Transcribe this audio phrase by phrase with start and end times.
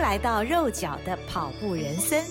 [0.00, 2.24] 来到肉脚的跑步人生。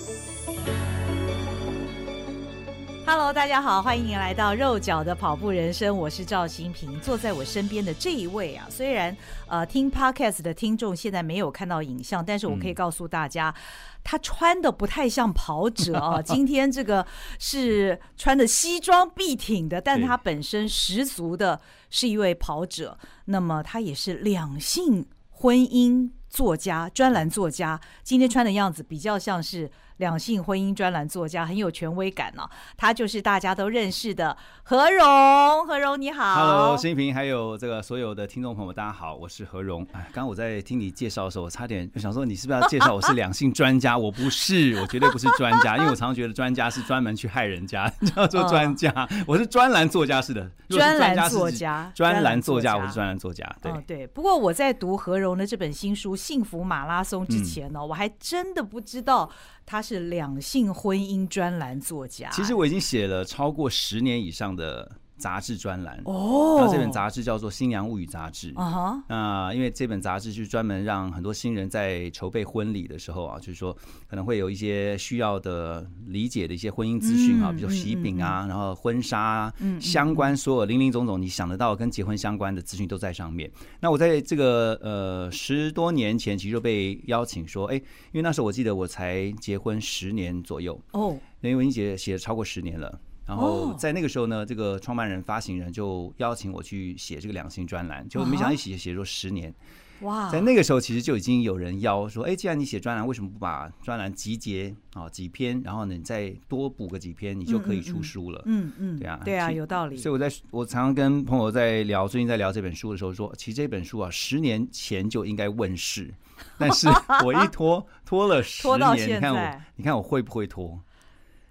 [3.06, 7.00] Hello，大家好，欢迎来到肉脚的跑步人生，我是赵新平。
[7.00, 9.16] 坐在我身边的这一位啊，虽然
[9.46, 13.60] 呃听 Podcast 的听众现在没有看到影像，但是我可以告诉大家，嗯、
[14.02, 16.20] 他穿的不太像跑者啊。
[16.26, 17.06] 今天这个
[17.38, 22.98] 是穿的西装笔挺的，但他本身十足的是一位跑者。
[23.26, 27.78] 那么他也是两性婚姻作家、专栏作家。
[28.02, 29.70] 今天穿的样子比较像是。
[30.00, 35.66] 两性婚姻专栏作家很有权威感呢、哦，他就是大家都认识的何荣。
[35.66, 39.86] 何荣你好，Hello，新平，还有这个所有的听众朋友们，大家好，我是何荣。
[39.92, 43.96] 哎，刚刚我在听你介绍的时候，我差点就想说，你是不是要介绍我是两性专家？
[43.96, 49.06] 我不是， 我绝对不是专家，因为我常常觉得专家是专门去害人家，叫做 专家。
[49.26, 53.44] 我是专栏作家，是的，专栏作家，专栏作家，我是专栏作家。
[53.60, 54.06] 对、哦、对。
[54.06, 59.30] 不过我在读何荣的这本新书《幸福马拉松》之前呢、我还真的不知道。
[59.70, 62.28] 他是两性婚姻专栏作家。
[62.30, 64.90] 其实我已经写了超过十年以上的
[65.20, 66.56] 杂志专栏哦。
[66.58, 69.04] 那这本杂志叫做《新娘物语》杂志啊哈。
[69.06, 73.76] 那因为这本杂志就是专门让很多新人在筹备婚礼的时候啊，就是说
[74.08, 83.50] 可能会有一些需要的理解的一些婚姻资讯啊，比如喜饼啊，然后婚纱啊，相关所有林林总总你想得到跟结婚相关的资讯都在上面。
[83.78, 87.82] 那我在这个呃十多年前其实就被邀请说，哎。
[88.12, 92.98] 因为那时候我记得我才结婚十年左右哦，因为我已经写写了超过十年了。
[93.30, 99.54] 然后在那个时候呢，这个创办人、发行人就邀请我去写这个两性专栏，就没想到一写写说十年。
[100.00, 100.28] 哇！
[100.30, 108.42] 在那个时候其实就已经有人邀说，哎，既然你写专栏，为什么不把专栏集结啊几篇，然后呢你再多补个几篇，你就可以出书了。
[108.46, 109.96] 嗯嗯，对啊，对啊，有道理。
[109.96, 116.12] 所以我在我常常跟朋友在聊，最近在聊这本书的时候说，其实这本书啊，十年前就应该问世。
[116.58, 116.88] 但是
[117.24, 120.80] 我一拖拖了十年，你看我，你看我会不会拖？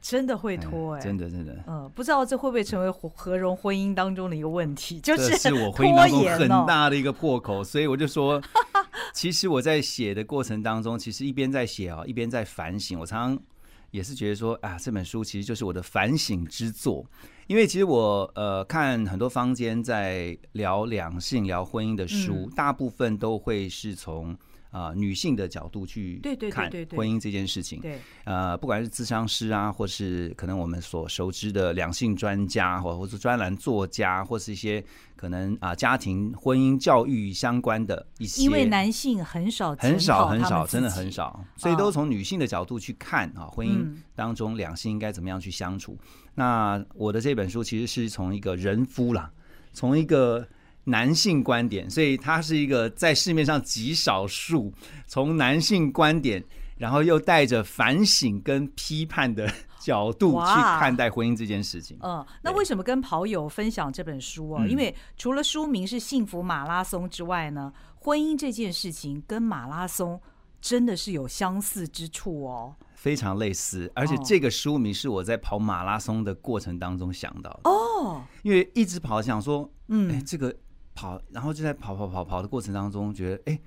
[0.02, 1.64] 真的会拖哎，真的真的。
[1.68, 8.42] 嗯，不知道这会不会成为何荣婚姻当中的一个问题，就是是我婚姻当中很大的一个破口，所以我就说，
[9.14, 12.98] 其实我在写的过程当中，其实一边在写啊，一边在反省。
[13.00, 13.44] 我常常
[13.92, 17.06] 也是觉得说，啊，这本书其实就是我的反省之作，
[17.48, 24.38] 因为其实我呃看很多坊间在聊两性、聊婚姻的书，大部分都会是从。
[24.72, 26.22] 啊、呃，女性的角度去
[26.52, 34.84] 看婚姻这件事情，对，呃，不管是咨商师啊，或是可能我们所熟知的两性专家，或或是专栏作家，或是一些
[35.16, 45.98] 可能啊、呃、家庭婚姻教育相关的一些，因为男性很少很少很少，真的很少，所以都从女性的角度去看啊，婚姻当中两性应该怎么样去相处。
[46.04, 49.32] 嗯、那我的这本书其实是从一个人夫啦，
[49.74, 50.48] 从一个。
[50.90, 54.74] 男性观点，所以他是一个在市面上极少数
[55.06, 56.44] 从男性观点，
[56.78, 61.98] 然后又带着反省跟批判的角度去看待婚姻这件事情。
[62.02, 64.66] 嗯，那为什么跟跑友分享这本书啊？
[64.66, 70.20] 因为除了书名是《幸福马拉松》之外呢，婚姻这件事情跟马拉松
[70.60, 73.92] 真的是有相似之处哦，非常类似。
[73.96, 80.56] 而且这个书名是我在跑马拉松的过程当中想到的哦，因为一直跑想说，嗯，哎，这个。
[81.00, 83.58] 跑，然后就在跑跑跑跑的过程当中，觉得哎，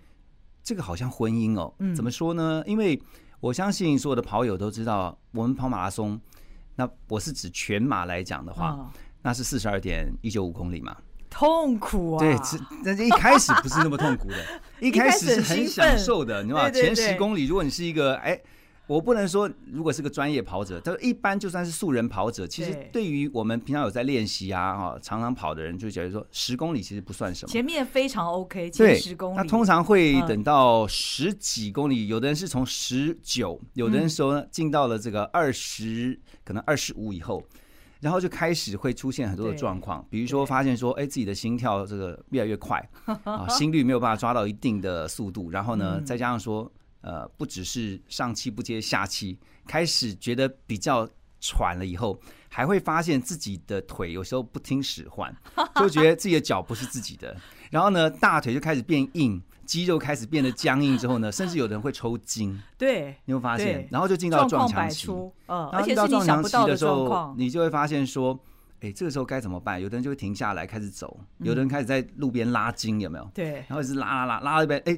[0.62, 1.72] 这个好像婚姻哦。
[1.78, 2.62] 嗯，怎么说呢？
[2.66, 3.00] 因为
[3.40, 6.20] 我相信所有的跑友都知道，我们跑马拉松，
[6.76, 8.90] 那我是指全马来讲的话，哦、
[9.22, 10.94] 那是四十二点一九五公里嘛，
[11.30, 12.18] 痛苦啊。
[12.18, 12.36] 对，
[12.84, 14.36] 但是一开始不是那么痛苦的，
[14.78, 16.70] 一开始是很享受的，你知道吗？
[16.70, 18.38] 前十公里，如果你是一个哎。
[18.88, 27.50] 我不能说，如果是个专业跑者，他说一般就算是素人跑者，其实对于我们平常有在练习啊，哈，常常跑的人，就觉得说十公里其实不算什么。
[27.50, 29.36] 前面非常 OK，前十公里。
[29.36, 37.42] 那通常会等到十几公里，有的人是从十九，有的人说进到了这个二十，可能二十五以后，
[38.00, 42.86] 然后就开始会出现很多的状况，比如说发现说，哎，自己的心跳这个越来越快，
[43.24, 46.70] 啊，心率没有办法抓到一定的速度，然后呢，再加上说。
[47.02, 51.08] 呃，不只是上气不接下气，开始觉得比较
[51.40, 52.18] 喘了以后，
[52.48, 55.34] 还会发现自己的腿有时候不听使唤，
[55.76, 57.36] 就觉得自己的脚不是自己的。
[57.70, 62.60] 然后呢，大腿就开始变硬，肌肉开始变得僵硬之后呢，甚至有的人会抽筋。
[62.78, 65.10] 对，你会发现，然后就进到撞墙期。
[65.46, 68.38] 嗯，而且是你想不到的时候，你就会发现说，
[68.80, 69.80] 哎，这个时候该怎么办？
[69.80, 73.28] 有的人就会停下来开始走，有的人开始在路边拉筋，有没有？
[73.34, 74.96] 对，然后一直拉拉拉拉一边，哎。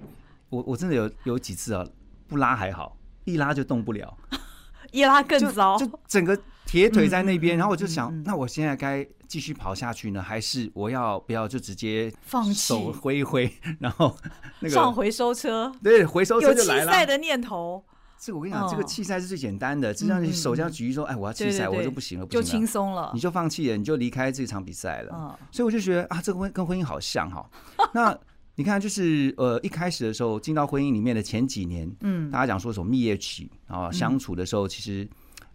[0.55, 1.85] 我我真的有有几次啊，
[2.29, 4.17] 不拉还好，一拉就动不了，
[4.93, 14.17] 一拉更糟，就，就整个铁腿在那边，然后我就想，那我现在该继续跑下去呢，还是我要不要就直接放弃，手挥一挥，然后
[14.61, 16.85] 那个上回收车，对，回收车就来了。
[16.85, 17.85] 有弃赛的念头。
[18.17, 25.39] 这个我跟你讲，这个弃赛是最简单的，就像你手这样举一说，哎，我要弃赛，我就不行了，不行了，就轻松了，你就放弃了，你就离开这场比赛了。
[25.51, 27.45] 所以我就觉得啊，这个婚跟婚姻好像哈。
[27.93, 28.17] 那
[28.57, 35.09] 你看，就是呃，一开始的时候进到婚姻里面的前几年，嗯，大家讲说什么蜜月期啊，相处的时候其实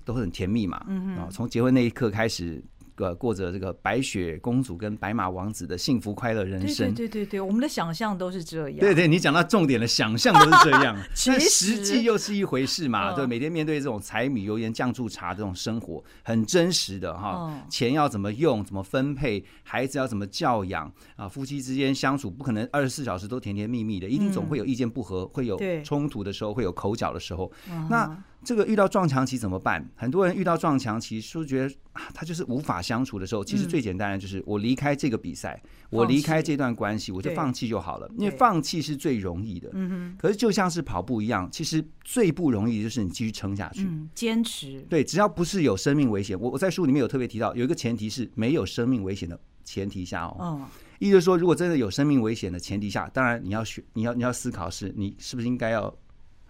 [0.03, 2.63] 都很甜蜜嘛，嗯啊，从结婚那一刻开始。
[2.99, 8.79] 个过着这个白雪公主跟白马王子的幸福快乐人生，对对对对，我们的想象都是这样。
[8.79, 13.13] 对对，你讲到重点的想象都是这样， 但实际又是一回事嘛。
[13.13, 17.65] 对，每天面对这种柴米油盐酱醋茶这种生活，很真实的哈。
[17.69, 21.29] 钱要怎么用，怎么分配，孩子要怎么教养啊？
[21.29, 27.49] 夫妻之间相处不可能二十四小时都甜甜蜜蜜的，一定总会有意见不合，会有冲突的时候，会有口角的时候。
[27.89, 29.86] 那这个遇到撞墙期怎么办？
[29.95, 31.75] 很多人遇到撞墙期，是不是觉得
[32.13, 33.44] 他就是无法相处的时候？
[33.44, 38.09] 其实最简单的就是我离开这个比赛，我离开这段关系，我就放弃就好了。
[38.18, 39.69] 因为放弃是最容易的。
[39.74, 40.15] 嗯哼。
[40.18, 44.81] 可是就像是跑步一样，其实最不容易的就是你继续撑下去，坚持。
[44.89, 50.62] 对，只要不是有生命危险，我我在书里面有特别提到，有一个前提是没有生命危险的前提下哦。
[51.00, 55.94] 意思是说，如果真的有生命危险的前提下，当然你要选，你要你要思考是，你是不是应该要。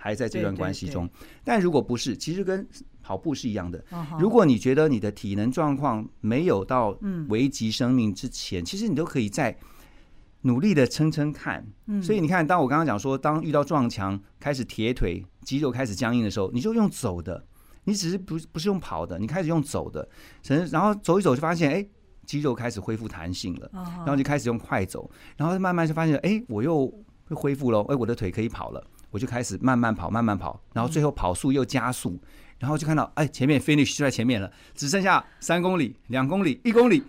[0.02, 1.08] 还在这段关系中，
[1.44, 2.66] 但如果不是，其实跟
[3.04, 3.84] 跑步是一样的。
[4.18, 6.98] 如果你觉得你的体能状况没有到
[7.28, 9.58] 危及生命之前，其实你都可以在
[10.44, 11.68] 努力的撑撑看。
[12.02, 17.46] 所以你看，当我刚刚讲说，当遇到撞墙，开始铁腿肌肉开始僵硬的时候，你就用走的，
[17.84, 20.08] 你只是不不是用跑的，你开始用走的，
[20.72, 21.86] 然后走一走就发现，哎，
[22.26, 26.88] 肌肉开始恢复弹性了，然后就开始用快走，然后慢慢就发现，哎，我又
[27.26, 28.82] 会恢复了，哎，我的腿可以跑了。
[29.12, 32.20] 我就开始慢慢跑，慢慢跑，然后最后跑速又加速，
[32.58, 37.04] 然后就看到哎，前面 finish 就在前面了，只剩下三公里、两公里、一公里，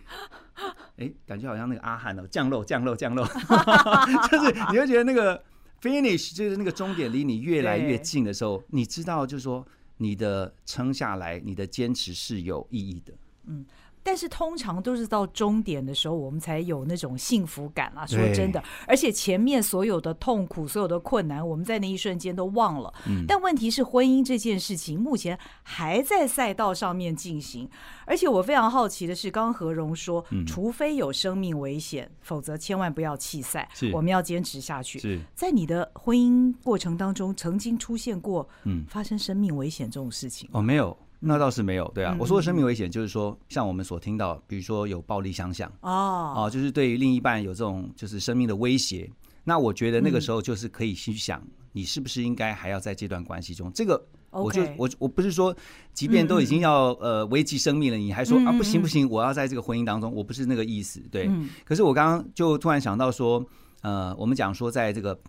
[0.97, 3.27] 哎，感觉好像那个阿汉哦，降落、降落、降落，
[4.31, 5.43] 就是你会觉得那个
[5.83, 9.67] finish 就是那个终点离你越来越近的时候，你知道就是说
[9.99, 13.13] 你的撑下来，你的坚持是有意义的，
[13.47, 13.65] 嗯。
[14.03, 18.07] 但是通常都是到终点的时候，我们才有那种幸福感啊！
[18.07, 22.93] 说真的，而且前面所有的痛苦、所有的困难，我们在那一瞬间都忘了。
[23.29, 27.69] 但问题是，婚姻这件事情目前还在赛道上面进行。
[28.07, 33.69] 而且我非常好奇的是，刚刚和荣说，除非有生命危险，否则千万不要弃赛。
[33.93, 35.21] 我们要坚持下去。
[35.35, 38.49] 在你的婚姻过程当中，曾经出现过
[38.89, 40.49] 发生生命危险这种事情？
[40.53, 40.97] 哦，没有。
[41.23, 49.11] 那倒是没有，对啊，我说的生命危险就是说，像我们所听到，比如说有暴力相向，哦，哦，就是对于另一半有这种就是生命的威胁，
[49.45, 53.71] 那我觉得那个时候就是可以去想，你是不是应该还要在这段关系中？
[53.75, 55.55] 这个，我就我我不是说，
[55.93, 61.31] 即便都已经要呃危及生命了，你还说啊不行不行，我要在这个婚姻当中，我不是那个意思，对。
[61.67, 63.45] 可是我刚刚就突然想到说，
[63.83, 65.21] 呃，我们讲说在这个。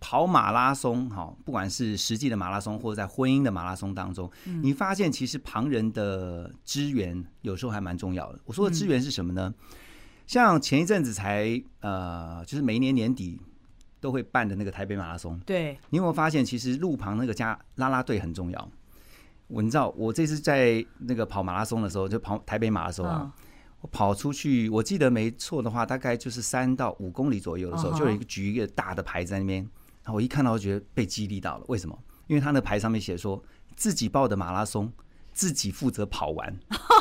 [0.00, 4.28] 跑马拉松，哈，不管是实际的马拉松，或者在婚姻的马拉松当中，
[4.62, 8.40] 你发现其实旁人的支援有时候还蛮重要的。
[8.46, 9.54] 我说的支援是什么呢？
[10.26, 13.38] 像前一阵子才呃，就是每一年年底
[14.00, 18.70] 都会办的那个台北马拉松，对，你有没有发现其实路旁那个加拉拉队很重要？
[19.48, 23.30] 我你知道，我这次在那个跑马拉松的时候，就跑台北马拉松啊，
[23.80, 29.68] 我跑出去，我记得没错的话，大概就是三到五公里左右的时候，就有一个举一个大的牌子在那边。
[30.12, 31.64] 我一看到，我觉得被激励到了。
[31.68, 31.98] 为什么？
[32.26, 33.42] 因为他那牌上面写说，
[33.74, 34.92] 自己报的马拉松，
[35.32, 36.58] 自己负责跑完。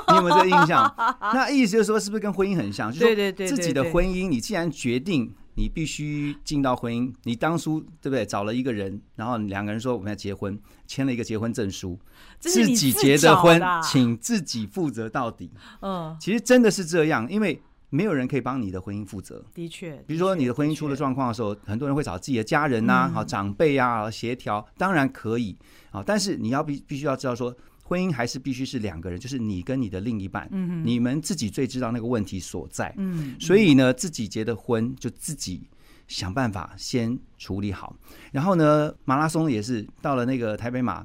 [0.08, 0.92] 你有没有这个印象？
[1.22, 2.92] 那意思就是说，是不是跟婚姻很像？
[2.92, 8.26] 就是说，自己的婚姻，你既然决定你必须进到婚姻，你当初对不对？
[8.26, 12.00] 找了一个人，然后两个人说我们要结婚，签了一个结婚证书，
[12.40, 15.52] 自己结的婚，请自己负责到底。
[15.82, 17.62] 嗯，其实真的是这样，因为。
[17.90, 19.44] 没有人可以帮你的婚姻负责。
[19.54, 25.58] 的确，比如说你的婚姻出了状况的时候，很多人会找自己的家人呐、好长辈啊协调，当然可以
[25.92, 26.04] 啊。
[26.06, 30.48] 但是你要必必须要知道说，婚姻还是必须是两个人，就是你跟你的另一半，
[30.86, 32.94] 你们自己最知道那个问题所在。
[32.98, 35.68] 嗯所以呢，自己结的婚就自己
[36.08, 37.96] 想办法先处理好。
[38.32, 41.04] 然后呢，马拉松也是到了那个台北马，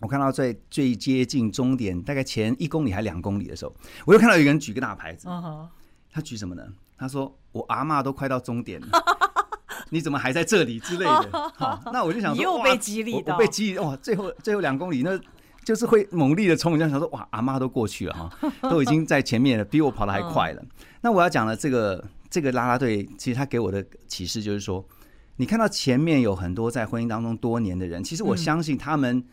[0.00, 3.74] 我看到最最接近终点，大概前一公里还两公里的时候，
[4.06, 5.28] 我又看到有人举个大牌子。
[6.12, 6.62] 他举什么呢？
[6.96, 8.88] 他说：“我阿嬷都快到终点了，
[9.90, 13.94] 你怎么还在这里之类的？” 好，那我就想说，又被激励到，我被激励哇！
[13.96, 15.18] 最后最后两公里，那
[15.64, 16.72] 就是会猛力的冲。
[16.72, 20.62] 我就想说，哇，阿妈都过去了哈， 都已经在前面了，比我跑得还快了。
[21.02, 24.84] 那我要讲的这个这个啦啦队，其实他给我的启示就是说，
[25.36, 29.24] 你看到前面有很多在婚姻当中多年的人，其实我相信他们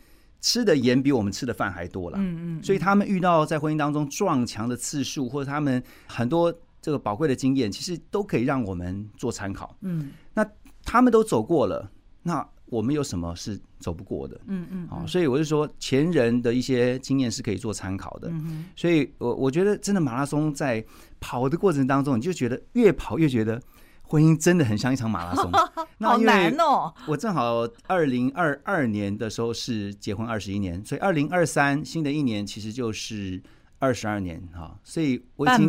[0.46, 2.20] 吃的盐比我们吃的饭还多了。
[2.20, 9.76] 嗯嗯，所以他们遇到在婚姻当中撞墙的次数，或者他们很多这个宝贵的经验，其实都可以让我们做参考。
[9.82, 10.46] 嗯，那
[10.84, 11.90] 他们都走过了，
[12.22, 12.48] 那。
[12.68, 14.42] 我们有什么是走不过的？
[14.48, 18.28] 嗯嗯，哦，所以我就说前人的一些经验是可以做参考的。
[18.30, 20.84] 嗯，所以我我觉得真的马拉松在
[21.20, 23.62] 跑的过程当中，你就觉得越跑越觉得
[24.08, 25.52] 婚姻真的很像一场马拉松。
[26.00, 26.94] 好难哦！
[27.08, 33.42] 我正好二零二二年的时候是结婚二十一年，所以二零二三新的一年其实就是。
[33.78, 35.68] 二十二年哈，所以我已经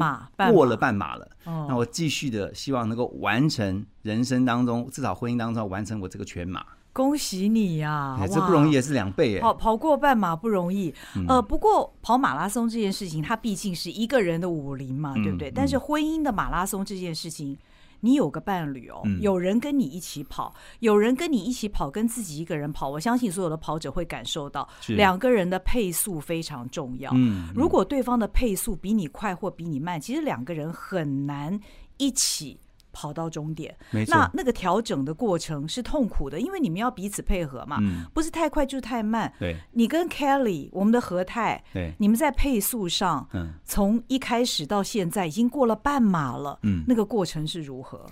[0.53, 1.29] 过了半马了。
[1.45, 6.65] 那我继续的希望能够完成人生当中，至少婚姻当中完成我这个全马。
[6.93, 8.17] 恭喜你呀！
[8.33, 9.41] 这不容易，也是两倍哎。
[9.41, 10.95] 跑跑过半马不容易。
[11.29, 15.51] 呃，不过跑马拉松这件事情，它毕竟是一个人的武林嘛，对不对？
[15.51, 17.59] 但是婚姻的马拉松这件事情。
[18.01, 27.13] 你有个伴侣哦，有人跟你一起跑，有人跟你一起跑，跟自己一个人跑，我相信所有的跑者会感受到两个人的配速非常重要。
[27.55, 31.59] 如果对方的配速比你快或比你慢，其实两个人很难
[31.97, 32.61] 一起。
[32.97, 34.17] 跑到终点，没错。
[34.17, 39.31] 那那个调整的过程是痛苦的，因为你们要彼此配合嘛，嗯、不是太快就是太慢。
[39.39, 48.07] 对，你跟 Kelly，我们的何泰，对，你们在配速上，嗯，从一开始到现在已经过了半马了，嗯，那个过程是如何？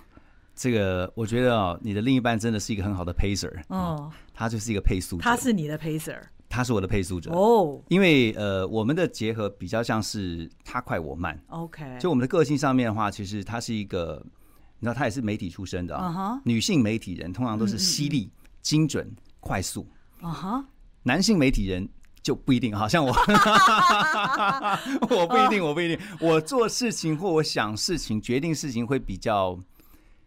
[0.54, 6.18] 这个我觉得哦，你的另一半真的是一个很好的 pacer，哦，他就是一个配速，他是你的 pacer，
[6.50, 7.32] 他是我的配速者。
[7.32, 14.22] 哦，因为呃，我们的结合比较像是他快我慢，OK，就我们的个性上面的话，其实他是一个。
[14.84, 19.10] 你知道她也是媒体出身的啊，女性媒体人通常都是犀利、精准、
[19.40, 19.88] 快速。
[20.20, 20.64] 啊哈，
[21.04, 21.88] 男性媒体人
[22.22, 23.10] 就不一定， 好像我，
[25.08, 29.58] 我不一定，我不一定，我做事情或我想事情、决定事情会比较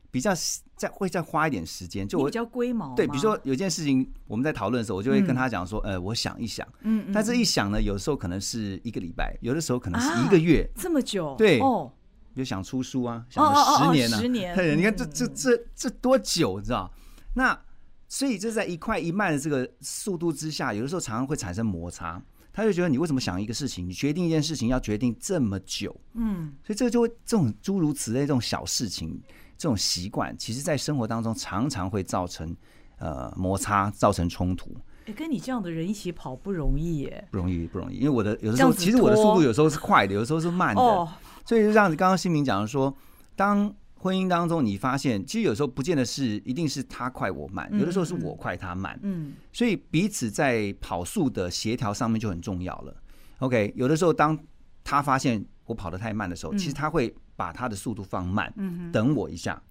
[0.09, 0.31] 比较
[0.75, 2.95] 再会再花一点时间，就我比较龟毛。
[2.95, 6.67] 对，比如说有件事情我们在讨论的时候，我就会跟他讲说，呃，我想一想。
[6.81, 11.35] 嗯，但这一想呢，有时候可能是一个礼拜，有的时候可能是一个月，这么久？
[11.37, 11.59] 对。
[11.59, 11.91] 哦。
[12.37, 14.55] 就想出书啊，想了十年呢、啊，十年。
[14.55, 16.89] 对，你看这这这这多久，你知道？
[17.33, 17.59] 那
[18.07, 22.21] 所以这在一快一慢的这个速度之下，有的时候常常会产生摩擦。
[22.53, 25.95] 他就觉得你为什么想一个事情，你决定一件事情要决定这么久？
[26.15, 29.21] 嗯，所以这个就会这种诸如此类这种小事情，
[29.55, 32.55] 这种习惯，其实在生活当中常常会造成
[32.97, 34.75] 呃摩擦，造成冲突。
[35.05, 37.97] 哎，跟你这样的人一起跑不容易耶，不容易，不容易。
[37.97, 40.81] 因为我的有的时候，其实我的速度有时候是快的，有的时候是慢的。
[40.81, 41.07] 哦
[41.47, 42.93] 所以就像刚刚新明讲的说，
[43.33, 48.99] 当婚姻当中你发现，其实有时候不见得是一定是他快我慢，有的时候是我快他慢。
[49.01, 52.93] 嗯，所以彼此在跑速的协调上面就很重要了。
[53.39, 54.37] OK，有的时候当
[54.83, 59.63] 他发现我跑得太慢的时候，其实他会把他的速度放慢，嗯等我一下，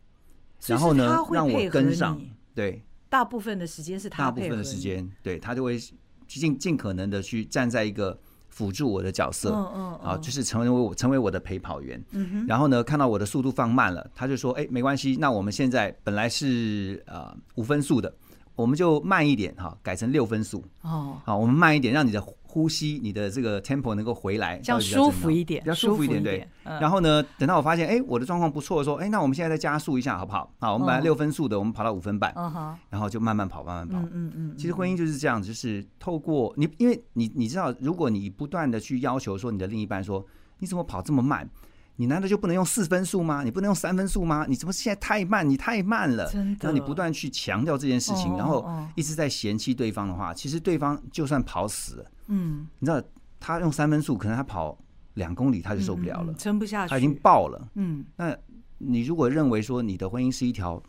[0.67, 2.19] 然后呢让我跟上。
[2.55, 5.79] 对，大部分的时间是他大部分的时间，对他就会
[6.27, 8.19] 尽尽可能的去站在一个。
[8.57, 9.53] 辅助我的角色，
[10.03, 12.03] 啊，就是成为我成为我的陪跑员。
[12.49, 18.11] 然后呢，看到我的速度放慢了，他就说：“哎，没关系，那我们现在本来是呃五分速的，
[18.55, 20.65] 我们就慢一点哈，改成六分速。
[20.81, 22.25] 哦，好，我们慢一点，让你的。”
[22.57, 26.49] 呼吸，你的这个 tempo 能够回来，这样舒服一点，比较舒服一点，对。
[26.65, 30.51] 然后呢，等到我发现，哎，我的状况不错，说，哎，那我们现在再加速一下，好不好？
[30.59, 32.33] 好，我们本来六分速的，我们跑到五分半，
[32.89, 34.09] 然后就慢慢跑，慢慢跑。
[34.11, 34.55] 嗯嗯。
[34.57, 40.25] 其实婚姻就是这样，就是透过你，因为你你知道，如果你不断的去要求说你的另一半说，
[40.61, 41.47] 你怎么跑这么慢？
[41.99, 43.43] 你难道就不能用四分速吗？
[43.43, 44.45] 你不能用三分速吗？
[44.47, 45.49] 你怎么现在太慢？
[45.49, 46.27] 你太慢了。
[46.31, 46.59] 真的。
[46.61, 53.03] 然后你不断去强调这件事情，然后一直在嫌弃对方的话，其实对方就算跑死了，嗯，你知道
[53.39, 54.79] 他用三分速，可能他跑
[55.15, 57.69] 两公里他就受不了了，撑不下去，他已经爆了。
[57.75, 58.37] 嗯，那
[58.79, 60.83] 你如果认为说你的婚姻是一条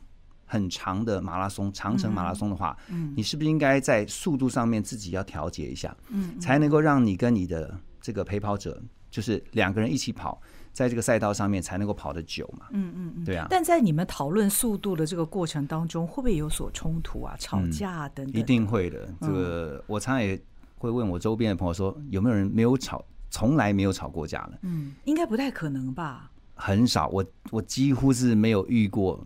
[0.45, 10.41] 很长的马拉松，长程马拉松的话，嗯，你是不是应该在速度上面自己要调节一下，嗯，才能够让你跟你的这个陪跑者，就是两个人一起跑。
[10.73, 12.67] 在这个赛道上面才能够跑得久嘛？
[12.69, 13.47] 嗯嗯嗯，对啊。
[13.49, 18.39] 但在你们讨论速度的这个过程当中，会不会有所冲突啊、吵架啊等等？
[18.39, 19.11] 一定会的。
[19.19, 20.39] 这个我常常也
[20.77, 24.59] 会问我周边的朋友说，有没有人没有吵，从来没有吵过架了？
[24.61, 26.31] 嗯，应该不太可能吧？
[26.55, 29.23] 很少，我我几乎是没有遇过。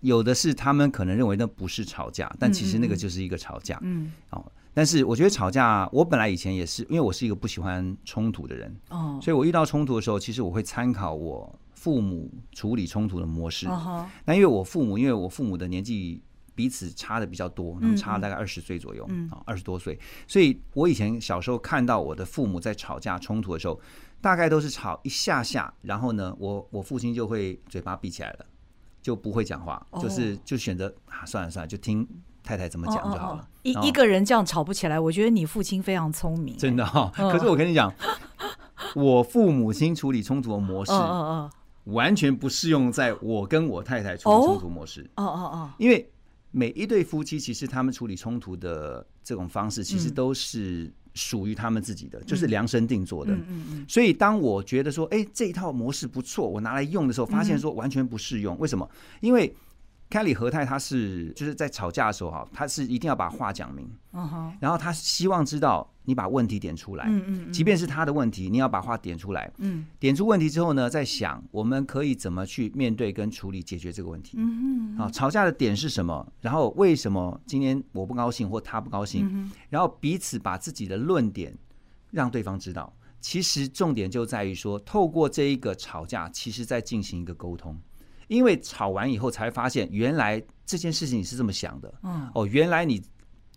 [0.00, 3.78] 有的是他们可能认为那不是吵架，但其实那个就是一个吵架。
[3.82, 4.44] 嗯，哦。
[4.72, 13.66] 但是我觉得吵架，我本来以前也是，因为我是一个不喜欢冲突的人，哦，所以我遇到冲突的时候，其实我会参考我父母处理冲突的模式。
[13.68, 16.22] 哦那因为我父母，因为我父母的年纪
[16.56, 19.96] 彼此差的比较多，他们差大概二十岁左右，啊，二十多岁，
[20.26, 23.80] 所以我以前小时候看到我的父母在吵架冲突的时候，
[24.20, 28.46] 大概都是吵一下下，然后呢，我我父亲就会嘴巴闭起来了，
[29.00, 32.04] 就不会讲话，就是就选择啊，算了算了，就听。
[32.42, 33.44] 太太怎么讲就好了。
[33.64, 37.10] 一一个人这样吵不起来，我觉得你父亲非常聪明，真的哈。
[37.32, 37.92] 可是我跟你讲，
[38.94, 40.92] 我父母亲处理冲突的模式，
[41.86, 45.02] 完全不适用在我跟我太太处理冲突模式。
[45.16, 46.08] 哦哦哦，因为
[46.50, 53.32] 每一对夫妻其实他们处理冲突的这种方式，其实都是属于他们自己的，就是量身定做的。
[53.32, 53.86] 嗯嗯。
[53.88, 58.58] 所以当我觉得说，哎，这一套模式不错，我拿来用的时候，发现说完全不适用。
[58.58, 58.88] 为什么？
[59.20, 59.54] 因为
[60.08, 63.90] Kelly 何太他是就是在吵架的时候哈，他是一定要把话讲明，
[64.60, 76.26] 然后他希望知道你把问题点出来，嗯嗯即便是他的问题，你要把话点出来，嗯点出问题之后呢，再想我们可以怎么去面对跟处理解决这个问题，嗯嗯啊，吵架的点是什么？
[76.40, 79.50] 然后为什么今天我不高兴或他不高兴？
[79.68, 81.54] 然后彼此把自己的论点
[82.10, 82.90] 让对方知道。
[83.20, 87.76] 其实重点就在于说，透过这一个吵架，其实在进行一个沟通。
[88.28, 91.92] 因为吵完以后才发现，原来这件事情你是这么想的。
[92.02, 93.02] 嗯，哦，原来你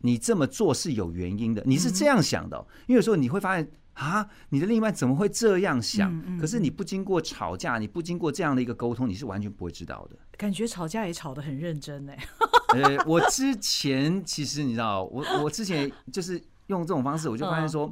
[0.01, 2.58] 你这么做是有原因的，你是这样想的。
[2.88, 6.39] 因为有时候你会发现啊，你的另一半怎么会这样想？
[6.39, 10.18] 可是你不经过吵架，你不经过这样的一个沟通，你是完全不会知道的。
[10.38, 12.13] 感觉吵架也吵得很认真呢。
[12.74, 17.91] 呃，我之前其实你知道，我我之前就是用这种方式，我就发现说，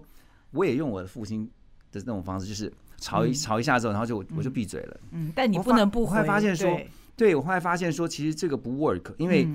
[0.52, 1.50] 我也用我的父亲
[1.92, 2.72] 的那种方式，就是。
[3.00, 5.00] 吵一吵一下之后，然后就我就闭嘴了。
[5.12, 6.14] 嗯，但你不能不回。
[6.14, 6.82] 我后来发现说，
[7.16, 9.48] 对我后来发现说，其实这个不 work，因为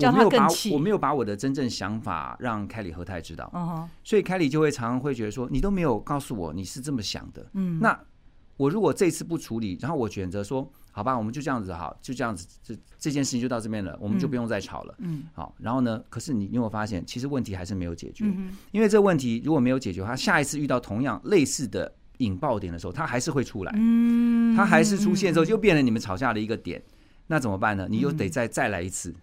[0.00, 3.88] 嗯，我没有把我没有把我的真正想法让凯里和泰知道。
[4.04, 7.46] 所以凯里就会常常会觉得说，你都没有告诉我你是这么想的。
[7.54, 7.98] 嗯，那
[8.56, 14.94] 我如果这次不处理，然后我选择说，好吧，我们就这样子好，就这样子，这这件事情就到这边了，我们就不用再吵了。
[14.98, 18.24] 嗯，好，然后呢，可是你有没有发现，其实问题还是没有解决。
[18.26, 21.92] 嗯，因为这个问题如果没有解决，他下一次遇到同样类似的。
[22.20, 26.82] 引爆点的时候，他还是会出来，嗯，他还是出现之后，就变成你们吵架的一个点。
[27.28, 27.86] 那怎么办呢？
[27.88, 29.14] 你又得再再来一次。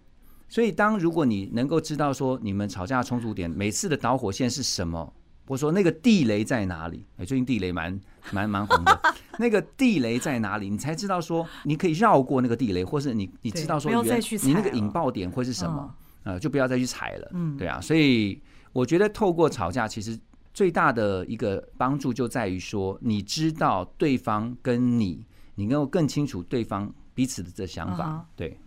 [0.48, 5.12] 所以，当如果你能够知道说你们吵架的冲突点，每次的导火线是什么，
[5.46, 7.04] 或者说那个地雷在哪里？
[7.18, 8.00] 哎，最近地雷蛮
[8.32, 9.00] 蛮蛮红的。
[9.38, 10.70] 那个地雷在哪里？
[10.70, 15.94] 你才知道说你可以绕过那个地雷，或是你你知道说原你那个引爆点会是什么？
[16.24, 17.30] 呃，就不要再去踩了。
[17.34, 17.80] 嗯，对啊。
[17.80, 18.40] 所以
[18.72, 20.18] 我觉得透过吵架，其实。
[20.54, 28.26] 最大的一个帮助就在于说，你知道对方跟你，你能够更清楚对方彼此的这想法。
[28.34, 28.58] 对，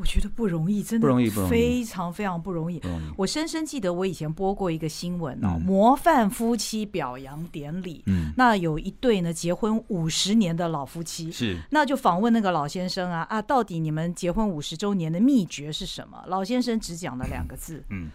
[0.00, 2.80] 我觉得不容易，真的不容易，非常非常不容易。
[3.18, 8.02] 我深深记得我以前播过一个新闻哦，模范夫妻表扬典礼。
[8.06, 16.24] 嗯，那有一对呢结婚五十年的老夫妻，是，那就访问那个老先生啊啊，到底你们结婚五十周年的秘诀是什么？
[16.26, 18.10] 老先生只讲了两个字，嗯。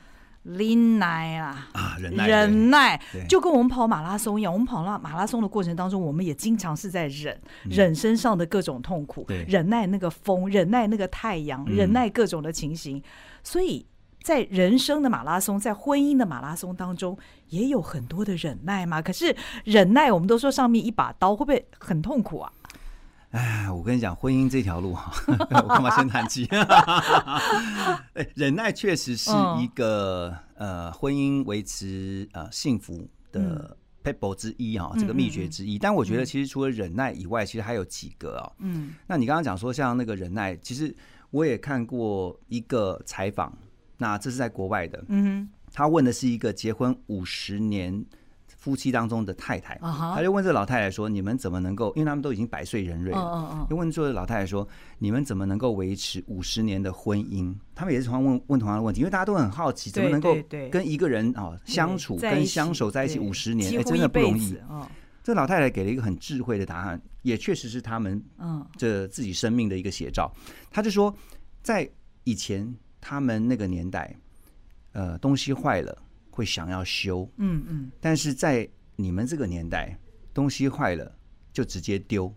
[0.45, 1.67] 忍耐啊，
[1.99, 4.53] 忍耐，忍耐，就跟我们跑马拉松一样。
[4.53, 13.01] 我们跑那马拉松的过程当中，我们也经常是在忍，忍身上的各种痛苦，忍耐那个风，忍耐那个太阳，忍耐各种的情形。
[13.41, 13.87] 所以
[14.21, 17.17] 在人生的马拉松，在婚姻的马拉松当中，
[17.49, 19.01] 也有很多的忍耐嘛。
[19.01, 22.51] 可是忍耐，我们都说上面一把刀，会不会很痛苦啊？
[23.35, 26.47] 哎，我跟你讲，婚姻这条路哈， 我干嘛先叹气？
[28.15, 35.77] 哎，忍耐确实是一个、嗯、呃婚姻维持呃幸福的 p e p l e 之一哈，这个秘诀之一。
[35.77, 38.51] 但我觉得，其实除了忍耐以外，其实还有几个啊。
[38.59, 40.95] 嗯，那你刚刚讲说像那个忍耐，其实
[41.29, 43.51] 我也看过一个采访，
[43.97, 45.03] 那这是在国外的。
[45.09, 48.05] 嗯，他问的是一个结婚五十年。
[48.65, 51.93] 夫妻当中的太太，他就问这个老太太说：“你们怎么能够？
[51.95, 57.55] 因为他们都已经百岁人瑞了，就问这个老太太说：你们怎么能够维持五十年的婚姻？
[57.75, 60.35] 他们也是同样问问同样的问题，因为大家都很好奇，怎么能够
[60.71, 63.71] 跟一个人啊相处、跟相守在一起五十年？
[63.79, 64.57] 哎，真的不容易。
[65.23, 68.19] 这老太太给了一个很智慧的答案，也确实是他们
[68.77, 70.31] 这自己生命的一个写照。
[70.71, 71.15] 他就说，
[71.61, 71.87] 在
[72.23, 74.15] 以前他们那个年代，
[74.93, 75.95] 呃，东西坏了。”
[76.35, 78.67] 会想要修，嗯嗯，但是在
[78.97, 79.97] 你们这个年代，
[80.33, 81.09] 东西坏了
[81.53, 82.33] 就直接丢，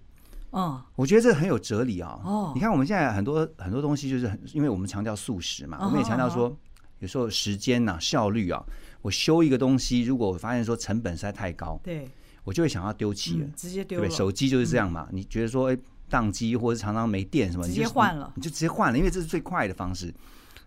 [0.51, 2.21] 哦，我觉得这很有哲理啊。
[2.25, 6.57] 哦，你看我们现在很多很多东西，就是很，因为我们强调素食嘛，我们也强调说，
[7.01, 8.65] 有时候时间呐、效率啊，
[9.03, 12.09] 我修一个东西，如果我发现说成本实在太高，对，
[12.45, 13.99] 我就会想要丢弃了，直接丢。
[13.99, 20.15] 对，手机就是这样嘛，你觉得说哎，宕机或者常常没电什么，直接换了，你就直接换了，因为这是最快的方式。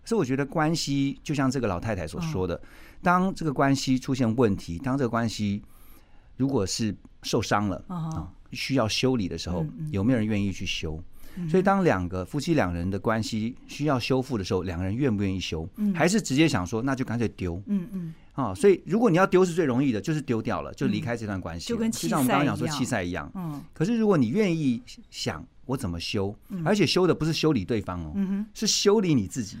[0.04, 2.60] 所以我觉得关系就像这个老太太所说的。
[3.02, 5.62] 当这个关系出现问题，当这个关系
[6.36, 11.02] 如果是受伤了啊，需要修理的时候，有没有人愿意去修？
[11.48, 15.66] 所以，当两个夫妻两人的关系需要修复的时候，两个人愿不愿意修？
[15.94, 17.60] 还是直接想说那就干脆丢？
[17.66, 23.30] 嗯嗯啊，所以如果你要丢是最容易的，就是丢掉了，就离开这段关系，就跟就像我们刚刚讲说弃赛一样。
[23.34, 23.62] 嗯。
[23.72, 26.34] 可是如果你愿意想我怎么修，
[26.64, 28.14] 而且修的不是修理对方哦，
[28.52, 29.56] 是修理你自己。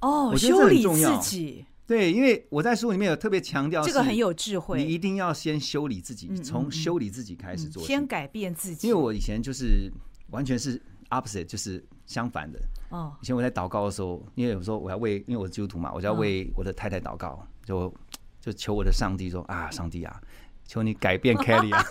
[0.00, 1.64] 哦，修理自己。
[1.86, 4.82] 对，因为我在书里面有特别强调，这个很有智慧。
[4.82, 8.86] 你一定要先修理自己，从修理自己开始做，先改变自己。
[8.88, 9.92] 因为我以前就是
[10.30, 12.58] 完全是 opposite，就是相反的。
[12.90, 17.92] 哦，以前我在祷告的时候，因为有时候我要为，因为我是基督徒嘛，我就要为我的太太祷告，就
[18.40, 20.20] 就求我的上帝说啊，上帝啊。
[20.72, 21.84] 求你改变 Kelly 啊，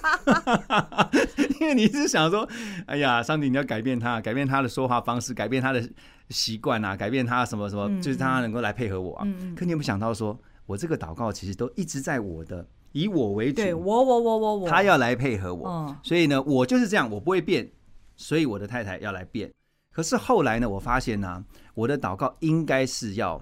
[1.62, 2.50] 因为你是想说，
[2.88, 5.88] 哎呀，上帝你要改变他，改变他的说话方式，改变他的
[6.30, 9.28] 习惯啊，改变他什么什么，就是他能够来配合我啊。
[9.56, 17.70] 可你有没有想到说，我这个祷告其实都一直在我的以我为主，对我我我我我，他要来配合我，所以呢，我就是这样，我不会变，
[18.16, 19.52] 所以我的太太要来变。
[19.94, 23.40] 可是后来呢，我发现呢，我的祷告应该是要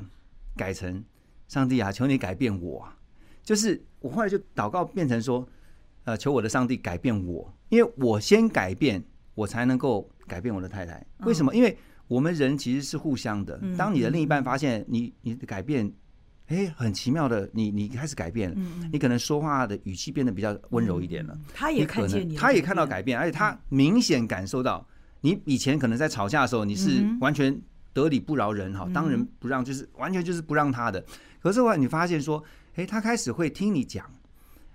[0.57, 1.01] 改成，
[1.47, 2.85] 上帝啊，求你改变我。
[3.41, 5.47] 就是我后来就祷告变成说，
[6.05, 9.03] 呃，求我的上帝改变我，因为我先改变，
[9.35, 11.05] 我才能够改变我的太太。
[11.25, 11.53] 为什么？
[11.53, 13.59] 因为我们人其实是互相的。
[13.77, 15.91] 当你的另一半发现你你的改变，
[16.47, 18.55] 哎，很奇妙的，你你开始改变了，
[18.91, 21.37] 你可能说话的语气变得比较温柔一点了。
[21.53, 24.83] 他也看见你，他也看到改变，而且他明显感受到，
[25.21, 27.55] 你以前可能在吵架的时候，你是完全
[27.91, 31.03] 得理不饶人哈，当仁不让，就是完全就是不让他的。
[31.41, 32.41] 可是后来你发现说。
[32.79, 34.05] 诶，他开始会听你讲，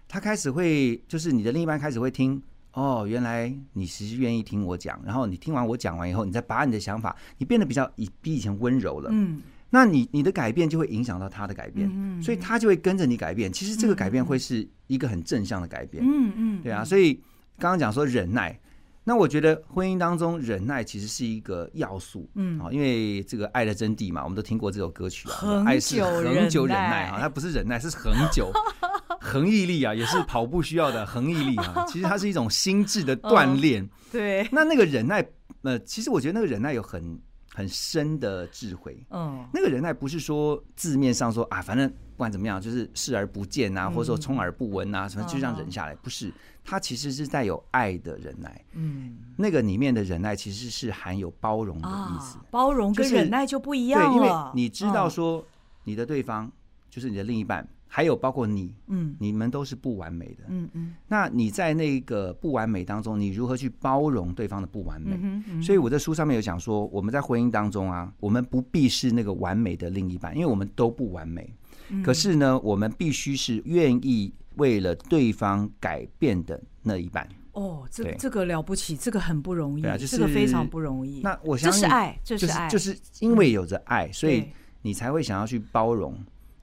[0.07, 2.41] 他开始会就是你的另一半开始会听
[2.73, 9.41] 哦，原来你其实愿意听我讲，然后你听完我讲完以后，你再把你的想法，你变得比较以比以前温柔了，嗯，
[9.71, 13.51] 那你你的改变就会影响到他的改变，嗯，所以他就会跟着你改变。
[13.51, 17.15] 其实这个改变会是一个很正向的改变，嗯嗯，对啊，所以
[17.59, 18.61] 刚刚讲说忍耐。
[19.07, 28.51] 那我觉得婚姻当中忍耐其实是一个要素，嗯，啊因为这个爱的真谛嘛，我们都听过这首歌曲啊，爱是恒久忍耐啊，它不是忍耐，是恒久，
[29.21, 31.85] 恒毅力啊，也是跑步需要的恒毅力啊。
[31.89, 34.49] 其实它是一种心智的锻炼，对。
[34.51, 35.23] 那那个忍耐，
[35.63, 37.21] 呃，其实我觉得那个忍耐有很
[37.57, 46.33] 很深的智慧，嗯，那个忍耐不是说字面上说啊，反正不管怎么样，就是视而不见啊，或者说充耳不闻啊，什么就这样忍下来，不是。
[46.67, 52.39] 它其实是带有爱的忍耐，嗯，那个里面的忍耐其实是含有包容的意思。
[52.51, 55.45] 包容跟忍耐就不一样了，对，因为你知道说
[55.85, 56.51] 你的对方
[56.89, 60.95] 就是你的另一半，还有包括你，嗯，你们都是不完美的，嗯嗯。
[61.07, 65.17] 那你在那个不完美当中，你如何去包容对方的不完美？
[65.63, 71.55] 所以我在书上面有讲说，我们在婚姻当中啊，我们不必是那个完美的另一半，因为我们都不完美。
[72.03, 74.33] 可是呢，我们必须是愿意。
[74.57, 81.23] 为了对方改变的那一半哦，这这个了不起，这个很不容易，这个非常不容易。
[81.23, 84.45] 那我相信这是爱，这是爱，就是因为有着爱，所以
[84.83, 86.17] 你才会想要去包容，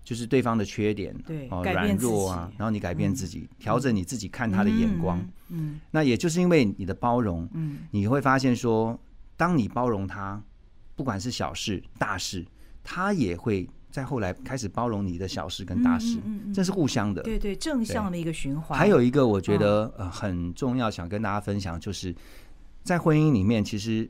[0.03, 5.23] 就是对方的缺点，对，软弱啊，然后你改变自己，调整你自己看他的眼光。
[5.49, 8.99] 嗯，那也就是因为你的包容，嗯，你会发现说，
[9.37, 10.41] 当你包容他，
[10.95, 12.45] 不管是小事大事，
[12.83, 13.69] 他也会。
[13.91, 16.17] 在后来开始包容你的小事跟大事，
[16.53, 18.79] 这是互相的，对对，正向的一个循环。
[18.79, 22.15] 还有一个我觉得呃很重要，想跟大家分享，就是
[22.83, 24.09] 在婚姻里面，其实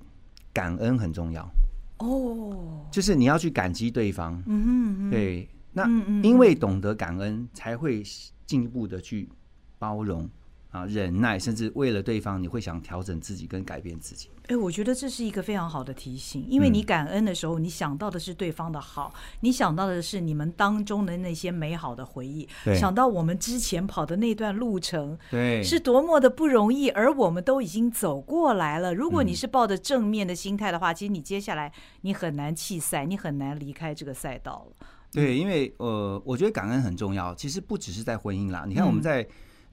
[0.54, 1.52] 感恩很重要。
[1.98, 4.40] 哦，就是你要去感激对方。
[4.46, 5.88] 嗯嗯，对，那
[6.22, 8.04] 因为懂得感恩，才会
[8.46, 9.30] 进一步的去
[9.78, 10.30] 包容。
[10.72, 14.30] 啊，忍耐，甚至为了对方，你会想调整自己跟改变自己。
[14.48, 28.96] 哎，我觉得这是一个非常好的提醒，因为你感恩的时候，你想到的是对方的好，你想到的是你们当中的那些美好的回忆，想到我们之前跑的那段路程，对，是多么的不容易，而我们都已经走过来了。
[28.96, 31.70] 如果你是抱着正面的心态的话，其实你接下来
[32.04, 34.88] 你很难弃赛，你很难离开这个赛道了。
[35.12, 37.34] 对，因为呃，我觉得感恩很重要。
[37.36, 39.28] 其实不只是在婚姻啦，你看我们在。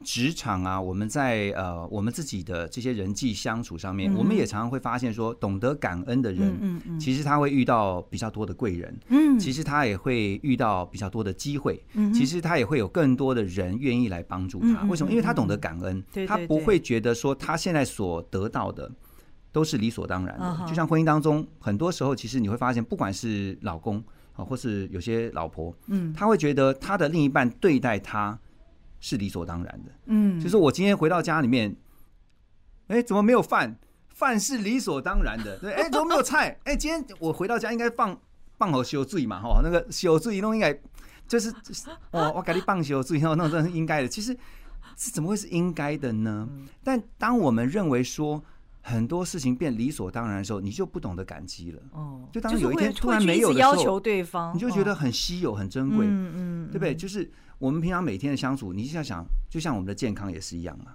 [0.04, 14.82] 职场啊，我们在呃，我们自己的这些人际相处上面，嗯、我们也常常会发现说，懂得感恩的人，嗯嗯、其实他会遇到比较多的贵人，嗯，其实他也会遇到比较多的机会，嗯，其实他也会有更多的人愿意来帮助他。
[14.84, 15.10] 嗯、为什么？
[15.10, 18.88] 因为他懂得感恩，嗯、他不会觉得说他现在所得到的
[19.50, 20.64] 都是理所当然的。
[20.64, 24.00] 就像婚姻当中，很多时候其实你会发现，不管是老公
[24.38, 28.38] 啊，或是有些老婆，嗯，他会觉得他的另一半对待他。
[29.00, 31.72] 是理所当然的，嗯，就是我今天回到家里面，
[32.88, 33.78] 哎，怎么没有饭？
[34.08, 36.58] 饭是理所当然的，对，哎，怎么没有菜？
[36.64, 38.20] 哎，今天我回到家应该放
[38.56, 40.76] 放好酒醉嘛，哈，那个酒醉弄应该
[41.28, 41.48] 就是，
[42.10, 44.08] 哦，我给你放酒醉，然后那这是应该的。
[44.08, 44.36] 其实
[44.96, 46.48] 是怎么会是应该的呢？
[46.82, 48.42] 但当我们认为说
[48.80, 51.82] 很多事情变理所当然的时候，你就不懂得感激了。
[51.92, 56.94] 哦，就当有一天突然没有的时候，要求对方，你就觉得很稀有、很珍贵，嗯嗯，对不对？
[56.94, 57.30] 就是。
[57.60, 60.92] 我们平常每天的相处，你就想想，就像我们的健康也是一样嘛。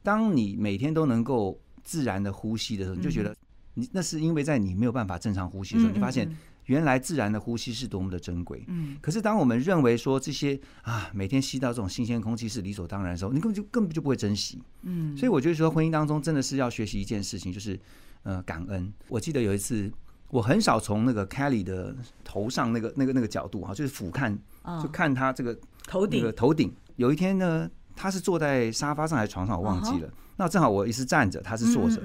[0.00, 3.34] 当你每天都能够自然的呼吸的时候，你就觉得
[3.74, 6.32] 你那是因为在你没有办法正常呼吸的时候，你发现
[6.66, 8.64] 原来自然的呼吸是多么的珍贵。
[8.68, 14.62] 嗯，可是当我们认为说这些啊，每天吸到这种新鲜空气是理所当然的时候，你根本就根本就不会珍惜。
[14.82, 17.78] 嗯，所以我觉得说婚姻当中真的是要学习一件事情，就是
[18.22, 18.92] 呃感恩。
[19.08, 19.90] 我记得有一次，
[20.28, 24.36] 我很少从那个 Kelly 的头上那个那个那个角度哈，就是俯瞰，
[24.82, 26.72] 就看他这个头顶头顶。
[26.96, 30.08] 有一天呢，他是坐在沙发上还是床上，我忘记了。
[30.36, 32.00] 那正好我也是站着，他是坐着，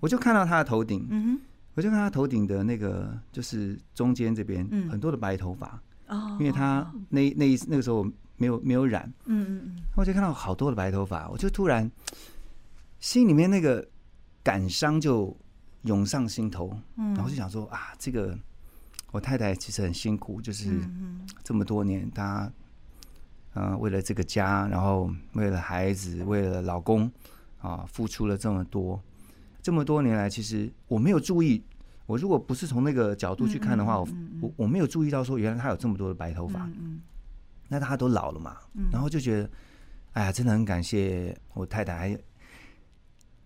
[0.00, 1.40] 我就看到他的头顶。
[1.74, 8.04] 我就看他头顶的那个，就是中间这边很多的白头发，哦、因为他那那那个时候
[8.36, 11.90] 没有没有染，嗯嗯嗯，我就看到好多的白头发，我就突然
[13.00, 13.84] 心里面那个
[14.42, 15.36] 感伤就
[15.82, 17.12] 涌上心头，嗯。
[17.14, 18.38] 然后就想说啊，这个
[19.10, 20.80] 我太太其实很辛苦，就是
[21.42, 22.48] 这么多年，她
[23.54, 27.10] 嗯为了这个家，然后为了孩子，为了老公
[27.60, 29.02] 啊，付出了这么多。
[29.64, 31.64] 这么多年来，其实我没有注意。
[32.04, 34.06] 我如果不是从那个角度去看的话，我
[34.42, 36.68] 我我没有注意到说，原来他有这么多的白头发。
[37.66, 38.58] 那他都老了嘛，
[38.92, 39.50] 然后就觉得，
[40.12, 42.18] 哎呀，真的很感谢我太太，还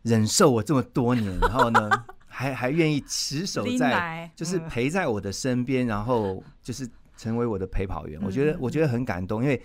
[0.03, 1.89] 忍受我这么多年，然后呢，
[2.27, 8.21] 还还愿意持守在，就是陪在我的身边，然后就是成为我的陪跑员。
[8.25, 9.63] 我觉得我觉得很感动，因为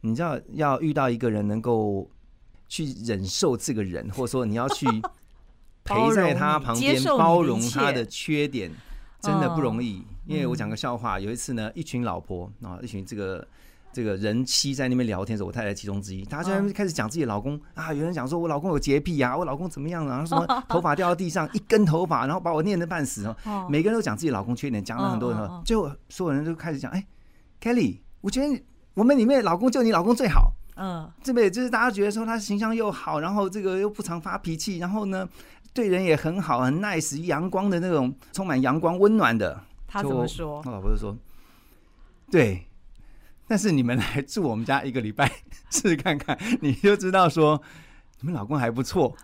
[0.00, 2.10] 你知道，要遇到一个人能够
[2.68, 4.86] 去忍受这个人，或者说你要去。
[5.90, 8.70] 陪在他旁边，包容他的缺点，
[9.20, 10.04] 真的不容易。
[10.26, 13.44] 因为我讲个笑话，有一次呢，一群老婆啊，一群这个
[13.92, 23.66] 这个人妻在那边聊天的时候，我太太其中之一，她就在那边开始讲自己老公啊，有人讲说我老公有洁癖啊，我老公怎么样啊， 什么头发掉到地上一根头发，然后把我念得半死 哦。
[23.68, 27.04] 每个人都讲自己老公缺点，讲了很多人，最后所有人都开始讲，哎
[27.60, 28.62] ，Kelly，我觉得
[28.94, 35.28] 我们里面老公就你老公最好，嗯，这边就是大家觉得说他形象又好，然后这个又不常发脾气，然后呢。
[35.72, 39.62] 对人也很好，很 nice，阳光的那种，充满阳光温暖的。
[39.86, 40.60] 他怎么说？
[40.66, 41.16] 我老婆就说
[42.28, 42.66] ：“对，
[43.46, 45.30] 但是你们来住我们家一个礼拜，
[45.70, 47.62] 试试看看，你就知道说
[48.18, 49.16] 你们老公还不错。”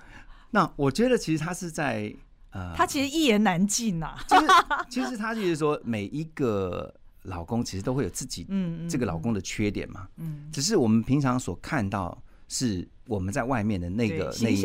[0.53, 2.15] 那我觉得其实他是在
[2.53, 4.25] 呃，他其实一言难尽呐、啊。
[4.29, 4.47] 其实
[4.89, 6.95] 其实他就是说，每一个
[7.27, 12.89] 老公其实都会有自己嗯这个老公的缺点嘛，嗯，只是我们平常所看到是。
[13.09, 14.61] 我们在外面的那个那一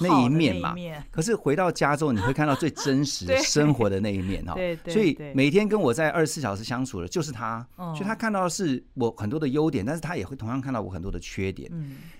[0.00, 0.74] 那一面嘛，
[1.12, 4.56] 可是回到家之后，你会看到最真实 生活的那一面哈。
[4.88, 7.64] 所以每天跟我在二十四小时相处的，就是他。
[7.76, 11.70] 所以他看到的是我很多的优点，但是他也会同样看到我很多的缺点。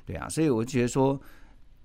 [0.06, 1.20] 对啊，所以我觉得说，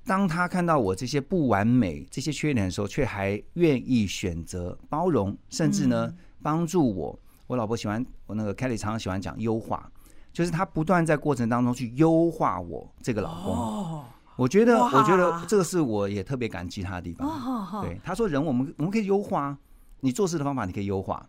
[0.06, 7.20] 当他看到我这些不完美、这些缺点的时候，却还愿意选择包容，甚至呢帮助我。
[7.50, 9.92] 我老婆喜欢我那个 Kelly 常常喜欢讲优化。
[10.32, 14.04] 就是她不断在过程当中去优化我这个老公，
[14.36, 17.82] 我觉得，我觉得这个是我也特别感激他的地方。
[17.82, 19.58] 对，他说人我们我们可以优化，
[20.02, 21.26] 你做事的方法你可以优化，